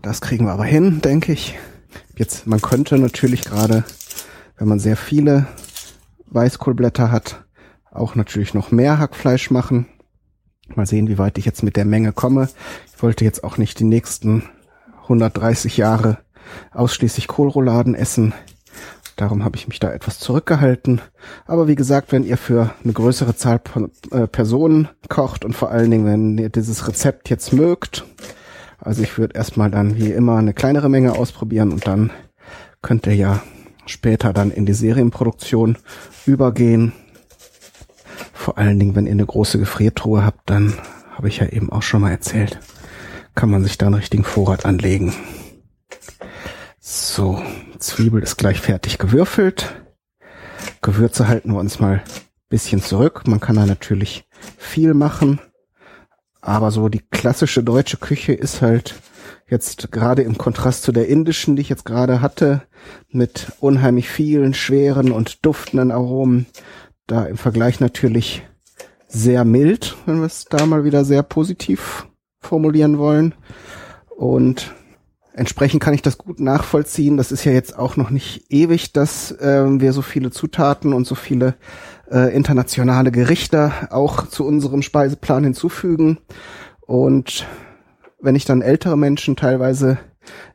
Das 0.01 0.21
kriegen 0.21 0.45
wir 0.45 0.53
aber 0.53 0.65
hin, 0.65 1.01
denke 1.01 1.31
ich. 1.31 1.57
Jetzt, 2.15 2.47
man 2.47 2.61
könnte 2.61 2.97
natürlich 2.97 3.43
gerade, 3.43 3.83
wenn 4.57 4.67
man 4.67 4.79
sehr 4.79 4.97
viele 4.97 5.47
Weißkohlblätter 6.27 7.11
hat, 7.11 7.45
auch 7.91 8.15
natürlich 8.15 8.53
noch 8.53 8.71
mehr 8.71 8.99
Hackfleisch 8.99 9.51
machen. 9.51 9.87
Mal 10.75 10.85
sehen, 10.85 11.07
wie 11.07 11.17
weit 11.17 11.37
ich 11.37 11.45
jetzt 11.45 11.63
mit 11.63 11.75
der 11.75 11.85
Menge 11.85 12.11
komme. 12.11 12.49
Ich 12.95 13.01
wollte 13.03 13.25
jetzt 13.25 13.43
auch 13.43 13.57
nicht 13.57 13.79
die 13.79 13.83
nächsten 13.83 14.43
130 15.03 15.77
Jahre 15.77 16.19
ausschließlich 16.71 17.27
Kohlrouladen 17.27 17.95
essen. 17.95 18.33
Darum 19.15 19.43
habe 19.43 19.57
ich 19.57 19.67
mich 19.67 19.79
da 19.79 19.91
etwas 19.91 20.19
zurückgehalten. 20.19 21.01
Aber 21.45 21.67
wie 21.67 21.75
gesagt, 21.75 22.11
wenn 22.11 22.23
ihr 22.23 22.37
für 22.37 22.73
eine 22.83 22.93
größere 22.93 23.35
Zahl 23.35 23.61
von 23.63 23.91
äh, 24.11 24.27
Personen 24.27 24.89
kocht 25.07 25.45
und 25.45 25.53
vor 25.53 25.69
allen 25.69 25.91
Dingen, 25.91 26.05
wenn 26.05 26.37
ihr 26.37 26.49
dieses 26.49 26.87
Rezept 26.87 27.29
jetzt 27.29 27.53
mögt, 27.53 28.05
also 28.79 29.03
ich 29.03 29.17
würde 29.17 29.35
erstmal 29.35 29.71
dann 29.71 29.97
wie 29.97 30.11
immer 30.11 30.37
eine 30.37 30.53
kleinere 30.53 30.89
Menge 30.89 31.13
ausprobieren 31.13 31.71
und 31.71 31.87
dann 31.87 32.11
könnt 32.81 33.07
ihr 33.07 33.15
ja 33.15 33.41
später 33.85 34.33
dann 34.33 34.51
in 34.51 34.65
die 34.65 34.73
Serienproduktion 34.73 35.77
übergehen. 36.25 36.93
Vor 38.33 38.57
allen 38.57 38.79
Dingen, 38.79 38.95
wenn 38.95 39.05
ihr 39.05 39.11
eine 39.11 39.25
große 39.25 39.59
Gefriertruhe 39.59 40.25
habt, 40.25 40.49
dann 40.49 40.73
habe 41.15 41.27
ich 41.27 41.37
ja 41.37 41.47
eben 41.47 41.71
auch 41.71 41.81
schon 41.81 42.01
mal 42.01 42.11
erzählt, 42.11 42.59
kann 43.35 43.49
man 43.49 43.63
sich 43.63 43.77
da 43.77 43.85
einen 43.85 43.95
richtigen 43.95 44.23
Vorrat 44.23 44.65
anlegen. 44.65 45.13
So, 46.79 47.41
Zwiebel 47.83 48.23
ist 48.23 48.37
gleich 48.37 48.61
fertig 48.61 48.97
gewürfelt. 48.97 49.73
Gewürze 50.81 51.27
halten 51.27 51.51
wir 51.51 51.59
uns 51.59 51.79
mal 51.79 52.01
bisschen 52.49 52.81
zurück. 52.81 53.23
Man 53.27 53.39
kann 53.39 53.55
da 53.55 53.65
natürlich 53.65 54.25
viel 54.57 54.93
machen. 54.93 55.41
Aber 56.39 56.71
so 56.71 56.87
die 56.87 57.01
klassische 57.11 57.63
deutsche 57.63 57.97
Küche 57.97 58.33
ist 58.33 58.61
halt 58.61 58.95
jetzt 59.49 59.91
gerade 59.91 60.21
im 60.21 60.37
Kontrast 60.37 60.83
zu 60.83 60.91
der 60.91 61.07
indischen, 61.07 61.55
die 61.55 61.61
ich 61.61 61.69
jetzt 61.69 61.85
gerade 61.85 62.21
hatte, 62.21 62.61
mit 63.09 63.51
unheimlich 63.59 64.09
vielen 64.09 64.53
schweren 64.53 65.11
und 65.11 65.45
duftenden 65.45 65.91
Aromen, 65.91 66.45
da 67.07 67.25
im 67.25 67.37
Vergleich 67.37 67.79
natürlich 67.79 68.43
sehr 69.07 69.45
mild, 69.45 69.95
wenn 70.05 70.19
wir 70.19 70.25
es 70.25 70.45
da 70.45 70.65
mal 70.65 70.83
wieder 70.83 71.05
sehr 71.05 71.23
positiv 71.23 72.07
formulieren 72.39 72.97
wollen. 72.97 73.35
Und 74.09 74.73
Entsprechend 75.35 75.81
kann 75.81 75.95
ich 75.95 76.03
das 76.03 76.19
gut 76.19 76.39
nachvollziehen. 76.39 77.17
Das 77.17 77.31
ist 77.31 77.43
ja 77.43 77.51
jetzt 77.51 77.77
auch 77.77 77.97
noch 77.97 78.11
nicht 78.11 78.51
ewig, 78.51 78.93
dass 78.93 79.31
äh, 79.31 79.65
wir 79.79 79.91
so 79.91 80.03
viele 80.03 80.29
Zutaten 80.29 80.93
und 80.93 81.05
so 81.07 81.15
viele 81.15 81.55
äh, 82.11 82.33
internationale 82.35 83.11
Gerichte 83.11 83.71
auch 83.89 84.27
zu 84.27 84.45
unserem 84.45 84.83
Speiseplan 84.83 85.43
hinzufügen. 85.43 86.19
Und 86.81 87.47
wenn 88.21 88.35
ich 88.35 88.45
dann 88.45 88.61
ältere 88.61 88.95
Menschen 88.95 89.35
teilweise 89.35 89.97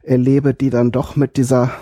erlebe, 0.02 0.54
die 0.54 0.70
dann 0.70 0.92
doch 0.92 1.16
mit 1.16 1.36
dieser 1.36 1.72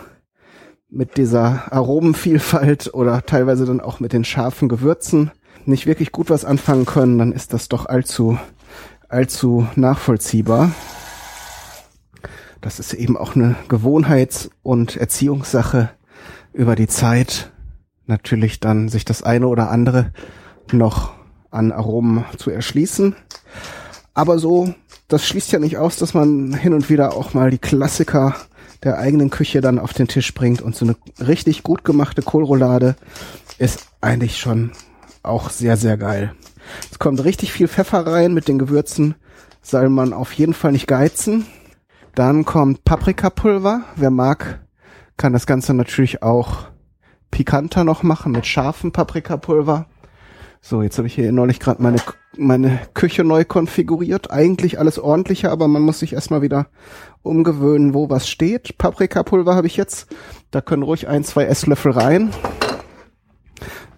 mit 0.89 1.19
dieser 1.19 1.71
Aromenvielfalt 1.73 2.95
oder 2.95 3.27
teilweise 3.27 3.67
dann 3.67 3.81
auch 3.81 4.01
mit 4.01 4.15
den 4.15 4.25
scharfen 4.25 4.69
Gewürzen 4.69 5.33
nicht 5.67 5.85
wirklich 5.85 6.13
gut 6.13 6.31
was 6.31 6.45
anfangen 6.45 6.87
können, 6.87 7.19
dann 7.19 7.33
ist 7.33 7.53
das 7.53 7.69
doch 7.69 7.87
allzu 7.87 8.39
allzu 9.09 9.67
nachvollziehbar 9.75 10.71
das 12.61 12.81
ist 12.81 12.95
eben 12.95 13.17
auch 13.17 13.37
eine 13.37 13.57
Gewohnheits- 13.69 14.51
und 14.63 14.97
Erziehungssache 14.97 15.91
über 16.53 16.77
die 16.77 16.89
Zeit 16.89 17.53
natürlich 18.07 18.61
dann 18.61 18.89
sich 18.89 19.05
das 19.05 19.23
eine 19.23 19.49
oder 19.49 19.71
andere 19.71 20.13
noch 20.73 21.13
an 21.51 21.73
Aromen 21.73 22.25
zu 22.37 22.51
erschließen. 22.51 23.15
Aber 24.15 24.39
so, 24.39 24.75
das 25.09 25.27
schließt 25.27 25.53
ja 25.53 25.59
nicht 25.59 25.77
aus, 25.77 25.97
dass 25.97 26.15
man 26.15 26.55
hin 26.55 26.73
und 26.73 26.89
wieder 26.91 27.15
auch 27.15 27.35
mal 27.35 27.51
die 27.51 27.59
Klassiker 27.59 28.35
der 28.83 28.99
eigenen 28.99 29.31
Küche 29.31 29.61
dann 29.61 29.79
auf 29.79 29.93
den 29.93 30.09
Tisch 30.09 30.33
bringt 30.35 30.63
und 30.63 30.75
so 30.77 30.85
eine 30.85 30.97
richtig 31.27 31.63
gut 31.63 31.85
gemachte 31.85 32.23
Kohlroulade 32.23 32.97
ist 33.59 33.87
eigentlich 34.01 34.39
schon 34.39 34.73
auch 35.23 35.51
sehr, 35.51 35.77
sehr 35.77 35.97
geil. 35.97 36.35
Es 36.91 36.99
kommt 36.99 37.23
richtig 37.25 37.53
viel 37.53 37.69
Pfeffer 37.69 38.07
rein 38.07 38.35
mit 38.35 38.49
den 38.49 38.59
Gewürzen, 38.59 39.15
soll 39.63 39.89
man 39.89 40.13
auf 40.13 40.33
jeden 40.33 40.55
Fall 40.55 40.73
nicht 40.73 40.87
geizen. 40.87 41.47
Dann 42.17 42.47
kommt 42.47 42.83
Paprikapulver. 42.85 43.83
Wer 43.95 44.11
mag, 44.11 44.61
kann 45.19 45.35
das 45.35 45.47
Ganze 45.47 45.75
natürlich 45.75 46.23
auch 46.23 46.69
pikanter 47.31 47.85
noch 47.85 48.03
machen 48.03 48.33
mit 48.33 48.47
scharfem 48.47 48.91
Paprikapulver. 48.91 49.85
So, 50.63 50.81
jetzt 50.81 50.97
habe 50.97 51.09
ich 51.09 51.15
hier 51.15 51.31
neulich 51.31 51.61
gerade 51.61 51.83
meine, 51.83 51.99
meine 52.39 52.81
Küche 52.95 53.23
neu 53.23 53.45
konfiguriert. 53.45 54.31
Eigentlich 54.31 54.79
alles 54.79 54.99
ordentlicher, 54.99 55.53
aber 55.53 55.69
man 55.69 55.83
muss 55.83 55.99
sich 55.99 56.15
erstmal 56.15 56.41
wieder 56.41 56.69
umgewöhnen, 57.21 57.93
wo 57.93 58.09
was 58.09 58.31
steht. 58.31 58.79
Paprikapulver 58.79 59.55
habe 59.55 59.67
ich 59.67 59.77
jetzt. 59.77 60.09
Da 60.51 60.63
können 60.63 60.85
ruhig 60.85 61.09
ein, 61.09 61.23
zwei 61.23 61.45
Esslöffel 61.45 61.93
rein. 61.93 62.31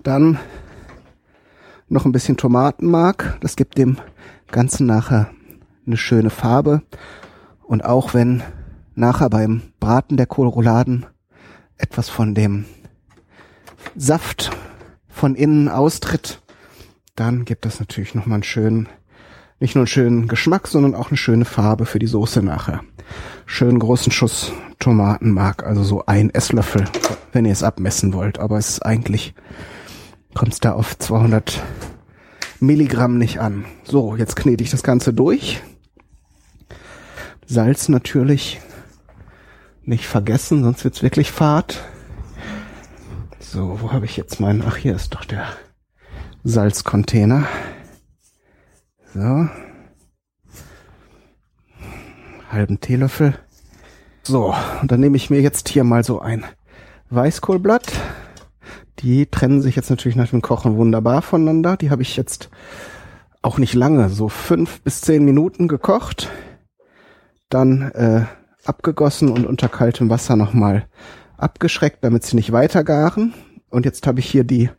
Dann 0.03 0.41
noch 1.89 2.05
ein 2.05 2.13
bisschen 2.13 2.37
Tomatenmark. 2.37 3.39
Das 3.43 3.55
gibt 3.55 3.79
dem 3.79 3.97
Ganzen 4.51 4.87
nachher 4.87 5.31
eine 5.87 5.97
schöne 5.97 6.31
Farbe. 6.31 6.83
Und 7.69 7.85
auch 7.85 8.15
wenn 8.15 8.43
nachher 8.95 9.29
beim 9.29 9.61
Braten 9.79 10.17
der 10.17 10.25
Kohlrouladen 10.25 11.05
etwas 11.77 12.09
von 12.09 12.35
dem 12.35 12.65
Saft 13.95 14.51
von 15.11 15.35
innen 15.35 15.69
austritt, 15.69 16.41
dann 17.15 17.45
gibt 17.45 17.67
das 17.67 17.79
natürlich 17.79 18.15
nochmal 18.15 18.37
einen 18.37 18.43
schönen, 18.43 18.89
nicht 19.61 19.75
nur 19.75 19.83
einen 19.83 19.87
schönen 19.87 20.29
Geschmack, 20.29 20.67
sondern 20.67 20.95
auch 20.95 21.09
eine 21.09 21.19
schöne 21.19 21.45
Farbe 21.45 21.85
für 21.85 21.99
die 21.99 22.07
Soße 22.07 22.43
nachher. 22.43 22.81
Schönen 23.45 23.79
großen 23.79 24.13
Schuss 24.13 24.51
Tomatenmark, 24.79 25.63
also 25.63 25.83
so 25.83 26.07
ein 26.07 26.31
Esslöffel, 26.31 26.87
wenn 27.33 27.45
ihr 27.45 27.53
es 27.53 27.63
abmessen 27.63 28.15
wollt. 28.15 28.39
Aber 28.39 28.57
es 28.57 28.71
ist 28.71 28.87
eigentlich, 28.87 29.35
kommt 30.35 30.55
es 30.55 30.61
da 30.61 30.73
auf 30.73 30.97
200 30.97 31.63
Milligramm 32.61 33.19
nicht 33.19 33.41
an. 33.41 33.67
So, 33.85 34.17
jetzt 34.17 34.37
knete 34.37 34.65
ich 34.65 34.71
das 34.71 34.83
Ganze 34.83 35.13
durch. 35.13 35.61
Salz 37.51 37.89
natürlich 37.89 38.61
nicht 39.83 40.07
vergessen, 40.07 40.63
sonst 40.63 40.85
wird's 40.85 41.03
wirklich 41.03 41.33
fad. 41.33 41.83
So, 43.41 43.79
wo 43.81 43.91
habe 43.91 44.05
ich 44.05 44.19
jetzt 44.19 44.39
meinen? 44.39 44.63
Ach, 44.67 44.77
hier 44.77 44.95
ist 44.95 45.15
doch 45.15 45.25
der 45.25 45.47
Salzcontainer. 46.45 47.47
So. 49.15 49.49
Halben 52.53 52.81
Teelöffel. 52.81 53.39
So, 54.25 54.55
und 54.83 54.93
dann 54.93 55.01
nehme 55.01 55.17
ich 55.17 55.31
mir 55.31 55.41
jetzt 55.41 55.71
hier 55.71 55.85
mal 55.85 56.05
so 56.05 56.21
ein 56.21 56.45
Weißkohlblatt. 57.09 57.91
Die 58.99 59.25
trennen 59.25 59.63
sich 59.63 59.75
jetzt 59.75 59.89
natürlich 59.89 60.17
nach 60.17 60.29
dem 60.29 60.43
Kochen 60.43 60.77
wunderbar 60.77 61.23
voneinander. 61.23 61.79
Die 61.79 61.89
habe 61.89 62.03
ich 62.03 62.15
jetzt 62.15 62.51
auch 63.41 63.57
nicht 63.57 63.73
lange, 63.73 64.11
so 64.11 64.29
fünf 64.29 64.83
bis 64.83 65.01
zehn 65.01 65.25
Minuten 65.25 65.67
gekocht 65.67 66.29
dann 67.49 67.83
äh, 67.93 68.25
abgegossen 68.65 69.31
und 69.31 69.47
unter 69.47 69.69
kaltem 69.69 70.11
Wasser 70.11 70.37
nochmal 70.37 70.87
abgeschreckt, 71.37 71.99
damit 72.03 72.25
sie 72.25 72.37
nicht 72.37 72.53
weiter 72.53 72.85
garen. 72.85 73.35
Und 73.71 73.85
jetzt 73.85 74.07
habe 74.07 74.21
ich 74.21 74.31
hier 74.31 74.45
die, 74.45 74.71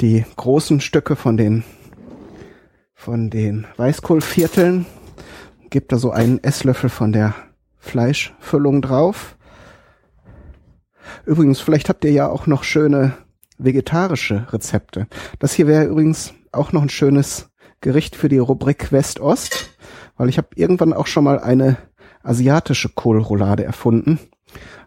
die 0.00 0.24
großen 0.36 0.80
Stücke 0.80 1.16
von 1.16 1.36
den, 1.36 1.64
von 2.94 3.30
den 3.30 3.66
Weißkohlvierteln. 3.76 4.86
Gebt 5.70 5.92
da 5.92 5.98
so 5.98 6.10
einen 6.10 6.42
Esslöffel 6.42 6.90
von 6.90 7.12
der 7.12 7.34
Fleischfüllung 7.78 8.82
drauf. 8.82 9.36
Übrigens, 11.24 11.60
vielleicht 11.60 11.88
habt 11.88 12.04
ihr 12.04 12.12
ja 12.12 12.28
auch 12.28 12.46
noch 12.46 12.64
schöne 12.64 13.14
vegetarische 13.58 14.46
Rezepte. 14.52 15.06
Das 15.38 15.54
hier 15.54 15.66
wäre 15.66 15.84
übrigens 15.84 16.34
auch 16.52 16.72
noch 16.72 16.82
ein 16.82 16.88
schönes 16.88 17.50
Gericht 17.80 18.16
für 18.16 18.28
die 18.28 18.38
Rubrik 18.38 18.92
West-Ost, 18.92 19.70
weil 20.16 20.28
ich 20.28 20.38
habe 20.38 20.48
irgendwann 20.54 20.92
auch 20.92 21.06
schon 21.06 21.24
mal 21.24 21.38
eine 21.38 21.76
asiatische 22.26 22.88
Kohlroulade 22.88 23.64
erfunden. 23.64 24.18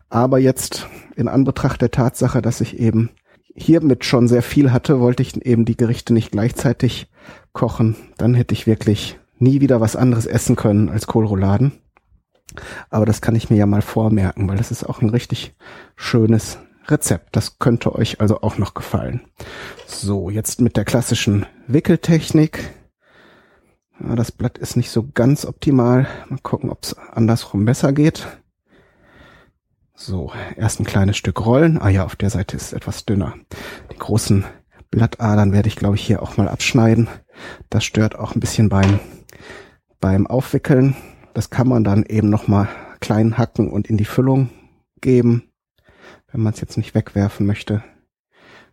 Aber 0.10 0.39
jetzt 0.39 0.88
in 1.15 1.28
Anbetracht 1.28 1.82
der 1.82 1.91
Tatsache, 1.91 2.41
dass 2.41 2.62
ich 2.62 2.80
eben 2.80 3.10
hiermit 3.56 4.06
schon 4.06 4.28
sehr 4.28 4.41
viel 4.41 4.71
hatte, 4.71 4.99
wollte 4.99 5.21
ich 5.21 5.45
eben 5.45 5.65
die 5.65 5.78
Gerichte 5.78 6.13
nicht 6.13 6.32
gleichzeitig 6.32 7.12
kochen. 7.54 7.95
Dann 8.17 8.34
hätte 8.34 8.54
ich 8.54 8.67
wirklich 8.67 9.19
nie 9.38 9.62
wieder 9.62 9.82
was 9.82 9.95
anderes 9.95 10.25
essen 10.25 10.56
können 10.56 10.89
als 10.89 11.08
Kohlrouladen. 11.08 11.73
Aber 12.89 13.06
das 13.06 13.21
kann 13.21 13.36
ich 13.36 13.49
mir 13.49 13.58
ja 13.58 13.65
mal 13.65 13.82
vormerken, 13.82 14.47
weil 14.47 14.58
das 14.58 14.71
ist 14.71 14.84
auch 14.84 15.02
ein 15.02 15.10
richtig 15.10 15.56
schönes 15.95 16.58
Rezept. 16.88 17.36
Das 17.36 17.60
könnte 17.60 17.93
euch 17.95 18.19
also 18.19 18.41
auch 18.41 18.58
noch 18.58 18.73
gefallen. 18.73 19.21
So, 19.86 20.30
jetzt 20.30 20.62
mit 20.62 20.75
der 20.75 20.86
klassischen 20.86 21.45
Wickeltechnik. 21.67 22.71
Ja, 24.01 24.15
das 24.15 24.31
Blatt 24.31 24.57
ist 24.57 24.77
nicht 24.77 24.91
so 24.91 25.09
ganz 25.13 25.45
optimal. 25.45 26.07
Mal 26.29 26.39
gucken, 26.41 26.69
ob 26.69 26.83
es 26.83 26.97
andersrum 26.97 27.65
besser 27.65 27.91
geht. 27.91 28.27
So, 29.93 30.31
erst 30.55 30.79
ein 30.79 30.85
kleines 30.85 31.17
Stück 31.17 31.45
rollen. 31.45 31.77
Ah 31.81 31.89
ja, 31.89 32.05
auf 32.05 32.15
der 32.15 32.29
Seite 32.29 32.55
ist 32.55 32.67
es 32.67 32.73
etwas 32.73 33.05
dünner. 33.05 33.33
Die 33.91 33.97
großen 33.97 34.45
Blattadern 34.89 35.51
werde 35.51 35.67
ich, 35.67 35.75
glaube 35.75 35.95
ich, 35.95 36.01
hier 36.01 36.23
auch 36.23 36.38
mal 36.38 36.47
abschneiden. 36.47 37.09
Das 37.69 37.83
stört 37.83 38.17
auch 38.17 38.33
ein 38.33 38.39
bisschen 38.39 38.69
beim, 38.69 39.01
beim 39.99 40.25
Aufwickeln. 40.25 40.95
Das 41.33 41.49
kann 41.49 41.67
man 41.67 41.83
dann 41.83 42.03
eben 42.03 42.29
nochmal 42.29 42.69
klein 43.01 43.38
hacken 43.38 43.69
und 43.69 43.88
in 43.88 43.97
die 43.97 44.05
Füllung 44.05 44.49
geben, 45.01 45.51
wenn 46.31 46.41
man 46.41 46.53
es 46.53 46.62
jetzt 46.62 46.77
nicht 46.77 46.95
wegwerfen 46.95 47.45
möchte. 47.45 47.83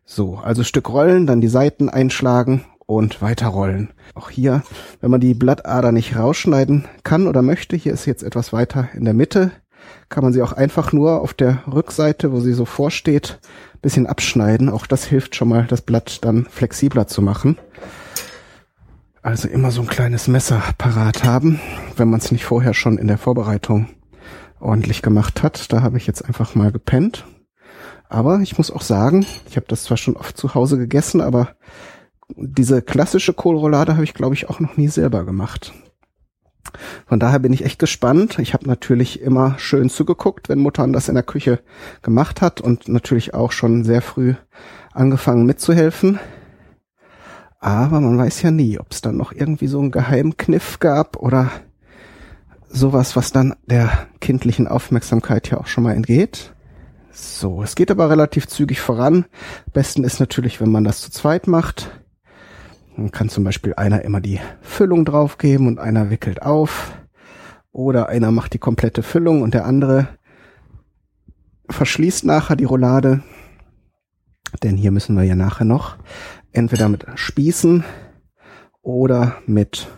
So, 0.05 0.37
also 0.37 0.63
Stück 0.63 0.89
rollen, 0.89 1.27
dann 1.27 1.41
die 1.41 1.49
Seiten 1.49 1.89
einschlagen 1.89 2.65
und 2.87 3.21
weiterrollen. 3.21 3.91
Auch 4.15 4.31
hier, 4.31 4.63
wenn 5.01 5.11
man 5.11 5.21
die 5.21 5.35
Blattader 5.35 5.93
nicht 5.93 6.17
rausschneiden 6.17 6.87
kann 7.03 7.27
oder 7.27 7.43
möchte, 7.43 7.77
hier 7.77 7.93
ist 7.93 8.07
jetzt 8.07 8.23
etwas 8.23 8.53
weiter 8.53 8.89
in 8.95 9.05
der 9.05 9.15
Mitte, 9.15 9.51
kann 10.09 10.25
man 10.25 10.33
sie 10.33 10.43
auch 10.43 10.53
einfach 10.53 10.93
nur 10.93 11.21
auf 11.21 11.35
der 11.35 11.63
Rückseite, 11.67 12.33
wo 12.33 12.41
sie 12.41 12.53
so 12.53 12.65
vorsteht, 12.65 13.41
bisschen 13.83 14.07
abschneiden. 14.07 14.69
Auch 14.69 14.87
das 14.87 15.05
hilft 15.05 15.37
schon 15.37 15.49
mal, 15.49 15.67
das 15.67 15.83
Blatt 15.83 16.25
dann 16.25 16.47
flexibler 16.47 17.07
zu 17.07 17.23
machen. 17.23 17.59
Also 19.23 19.49
immer 19.49 19.73
so 19.73 19.83
ein 19.83 19.89
kleines 19.89 20.29
Messer 20.29 20.63
parat 20.79 21.25
haben, 21.25 21.61
wenn 21.97 22.09
man 22.09 22.21
es 22.21 22.31
nicht 22.31 22.45
vorher 22.45 22.75
schon 22.75 22.99
in 22.99 23.09
der 23.09 23.19
Vorbereitung 23.19 23.89
ordentlich 24.61 25.03
gemacht 25.03 25.43
hat. 25.43 25.73
Da 25.73 25.83
habe 25.83 25.99
ich 25.99 26.07
jetzt 26.07 26.25
einfach 26.25 26.55
mal 26.55 26.73
gepennt. 26.73 27.27
Aber 28.09 28.41
ich 28.41 28.57
muss 28.57 28.71
auch 28.71 28.83
sagen, 28.83 29.27
ich 29.49 29.57
habe 29.57 29.67
das 29.69 29.83
zwar 29.83 29.97
schon 29.97 30.17
oft 30.17 30.37
zu 30.37 30.55
Hause 30.55 30.79
gegessen, 30.79 31.21
aber 31.21 31.57
diese 32.29 32.83
klassische 32.83 33.33
Kohlroulade 33.33 33.95
habe 33.95 34.05
ich, 34.05 34.15
glaube 34.15 34.35
ich, 34.35 34.49
auch 34.49 34.61
noch 34.61 34.77
nie 34.77 34.89
selber 34.89 35.25
gemacht. 35.25 35.73
Von 37.07 37.21
daher 37.21 37.39
bin 37.39 37.53
ich 37.53 37.65
echt 37.65 37.79
gespannt. 37.79 38.39
Ich 38.39 38.53
habe 38.53 38.67
natürlich 38.67 39.21
immer 39.21 39.59
schön 39.59 39.89
zugeguckt, 39.89 40.49
wenn 40.49 40.59
Mutter 40.59 40.87
das 40.89 41.09
in 41.09 41.15
der 41.15 41.23
Küche 41.23 41.61
gemacht 42.03 42.43
hat 42.43 42.61
und 42.61 42.89
natürlich 42.89 43.35
auch 43.35 43.53
schon 43.53 43.85
sehr 43.85 44.03
früh 44.03 44.35
angefangen 44.93 45.47
mitzuhelfen. 45.47 46.19
Aber 47.61 48.01
man 48.01 48.19
weiß 48.19 48.43
ja 48.43 48.51
nie, 48.51 48.79
ob 48.79 48.93
es 48.93 49.01
dann 49.01 49.17
noch 49.17 49.33
irgendwie 49.33 49.67
so 49.67 49.81
einen 49.81 49.91
Geheimkniff 49.91 50.79
gab 50.79 51.17
oder 51.17 51.51
sowas, 52.69 53.17
was 53.17 53.33
dann 53.33 53.55
der 53.67 54.07
kindlichen 54.21 54.69
Aufmerksamkeit 54.69 55.51
ja 55.51 55.59
auch 55.59 55.67
schon 55.67 55.85
mal 55.85 55.95
entgeht. 55.95 56.53
So, 57.13 57.63
es 57.63 57.75
geht 57.75 57.91
aber 57.91 58.11
relativ 58.11 58.47
zügig 58.47 58.81
voran. 58.81 59.25
Besten 59.73 60.05
ist 60.05 60.21
natürlich, 60.21 60.61
wenn 60.61 60.71
man 60.71 60.85
das 60.85 61.01
zu 61.01 61.11
zweit 61.11 61.47
macht. 61.47 61.91
Dann 62.97 63.11
kann 63.11 63.29
zum 63.29 63.45
Beispiel 63.45 63.75
einer 63.75 64.03
immer 64.03 64.21
die 64.21 64.41
Füllung 64.63 65.05
draufgeben 65.05 65.67
und 65.67 65.79
einer 65.79 66.11
wickelt 66.11 66.43
auf. 66.43 66.93
Oder 67.73 68.09
einer 68.09 68.31
macht 68.31 68.55
die 68.55 68.59
komplette 68.59 69.03
Füllung 69.03 69.43
und 69.43 69.53
der 69.53 69.67
andere 69.67 70.09
verschließt 71.69 72.25
nachher 72.25 72.57
die 72.57 72.65
Roulade. 72.65 73.23
Denn 74.63 74.77
hier 74.77 74.93
müssen 74.93 75.17
wir 75.17 75.25
ja 75.25 75.37
nachher 75.37 75.65
noch 75.65 75.97
entweder 76.53 76.89
mit 76.89 77.05
Spießen 77.17 77.85
oder 78.81 79.37
mit 79.47 79.89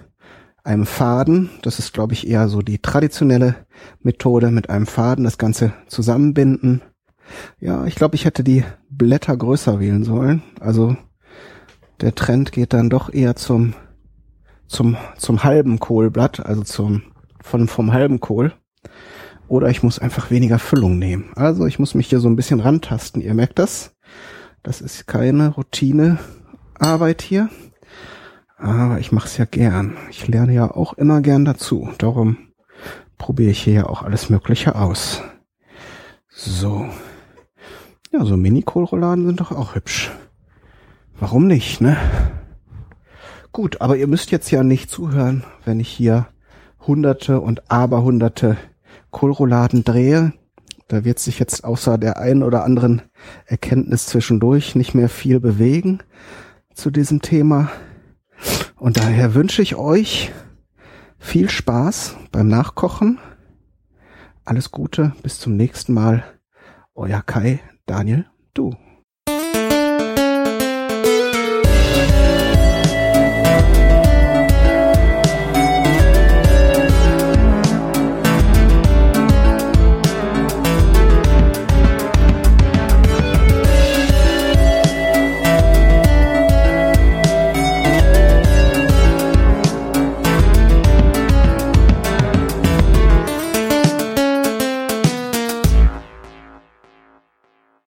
einem 0.64 0.87
Faden. 0.87 1.50
Das 1.62 1.78
ist, 1.78 1.92
glaube 1.92 2.14
ich, 2.14 2.26
eher 2.26 2.48
so 2.48 2.62
die 2.62 2.78
traditionelle 2.78 3.54
Methode 4.00 4.50
mit 4.50 4.70
einem 4.70 4.87
Faden 4.87 5.24
das 5.24 5.38
Ganze 5.38 5.72
zusammenbinden. 5.87 6.82
Ja, 7.61 7.84
ich 7.84 7.94
glaube, 7.94 8.16
ich 8.16 8.24
hätte 8.24 8.42
die 8.42 8.64
Blätter 8.90 9.37
größer 9.37 9.78
wählen 9.78 10.02
sollen. 10.02 10.42
Also 10.58 10.96
der 12.00 12.14
Trend 12.14 12.52
geht 12.52 12.72
dann 12.72 12.90
doch 12.90 13.12
eher 13.12 13.37
zum, 13.37 13.74
zum, 14.66 14.96
zum 15.16 15.44
halben 15.44 15.78
Kohlblatt, 15.78 16.44
also 16.44 16.62
zum, 16.62 17.02
von, 17.40 17.68
vom 17.68 17.92
halben 17.92 18.20
Kohl. 18.20 18.52
Oder 19.48 19.70
ich 19.70 19.82
muss 19.82 19.98
einfach 19.98 20.30
weniger 20.30 20.58
Füllung 20.58 20.98
nehmen. 20.98 21.30
Also 21.34 21.66
ich 21.66 21.78
muss 21.78 21.94
mich 21.94 22.08
hier 22.08 22.20
so 22.20 22.28
ein 22.28 22.37
bisschen 22.37 22.61
rantasten. 22.61 23.22
Ihr 23.22 23.34
merkt 23.34 23.58
das. 23.58 23.96
Das 24.62 24.80
ist 24.80 25.06
keine 25.06 25.48
Routinearbeit 25.48 27.22
hier. 27.22 27.48
Aber 28.58 28.98
ich 28.98 29.12
mache 29.12 29.26
es 29.26 29.38
ja 29.38 29.46
gern. 29.46 29.96
Ich 30.11 30.28
lerne 30.28 30.52
ja 30.52 30.70
auch 30.70 30.92
immer 30.94 31.22
gern 31.22 31.44
dazu. 31.44 31.88
Darum 31.98 32.37
probiere 33.16 33.50
ich 33.50 33.62
hier 33.62 33.74
ja 33.74 33.87
auch 33.87 34.02
alles 34.02 34.28
Mögliche 34.28 34.74
aus. 34.74 35.22
So. 36.28 36.87
Ja, 38.12 38.24
so 38.24 38.37
Mini-Kohlrouladen 38.37 39.26
sind 39.26 39.40
doch 39.40 39.52
auch 39.52 39.74
hübsch. 39.74 40.11
Warum 41.20 41.48
nicht, 41.48 41.81
ne? 41.81 41.96
Gut, 43.50 43.81
aber 43.81 43.96
ihr 43.96 44.07
müsst 44.07 44.31
jetzt 44.31 44.50
ja 44.52 44.62
nicht 44.62 44.88
zuhören, 44.88 45.42
wenn 45.64 45.81
ich 45.81 45.88
hier 45.88 46.28
hunderte 46.87 47.40
und 47.40 47.70
aberhunderte 47.70 48.57
Kohlrouladen 49.11 49.83
drehe. 49.83 50.33
Da 50.87 51.04
wird 51.04 51.18
sich 51.18 51.40
jetzt 51.40 51.64
außer 51.64 51.98
der 51.98 52.18
einen 52.18 52.44
oder 52.44 52.64
anderen 52.64 53.02
Erkenntnis 53.46 54.07
zwischendurch 54.07 54.76
nicht 54.76 54.94
mehr 54.94 55.09
viel 55.09 55.40
bewegen 55.40 55.98
zu 56.72 56.90
diesem 56.90 57.20
Thema. 57.20 57.68
Und 58.76 58.96
daher 58.96 59.35
wünsche 59.35 59.61
ich 59.61 59.74
euch 59.74 60.31
viel 61.18 61.50
Spaß 61.50 62.16
beim 62.31 62.46
Nachkochen. 62.46 63.18
Alles 64.44 64.70
Gute, 64.70 65.14
bis 65.24 65.40
zum 65.40 65.57
nächsten 65.57 65.92
Mal. 65.92 66.22
Euer 66.94 67.22
Kai, 67.22 67.59
Daniel, 67.87 68.26
du. 68.54 68.76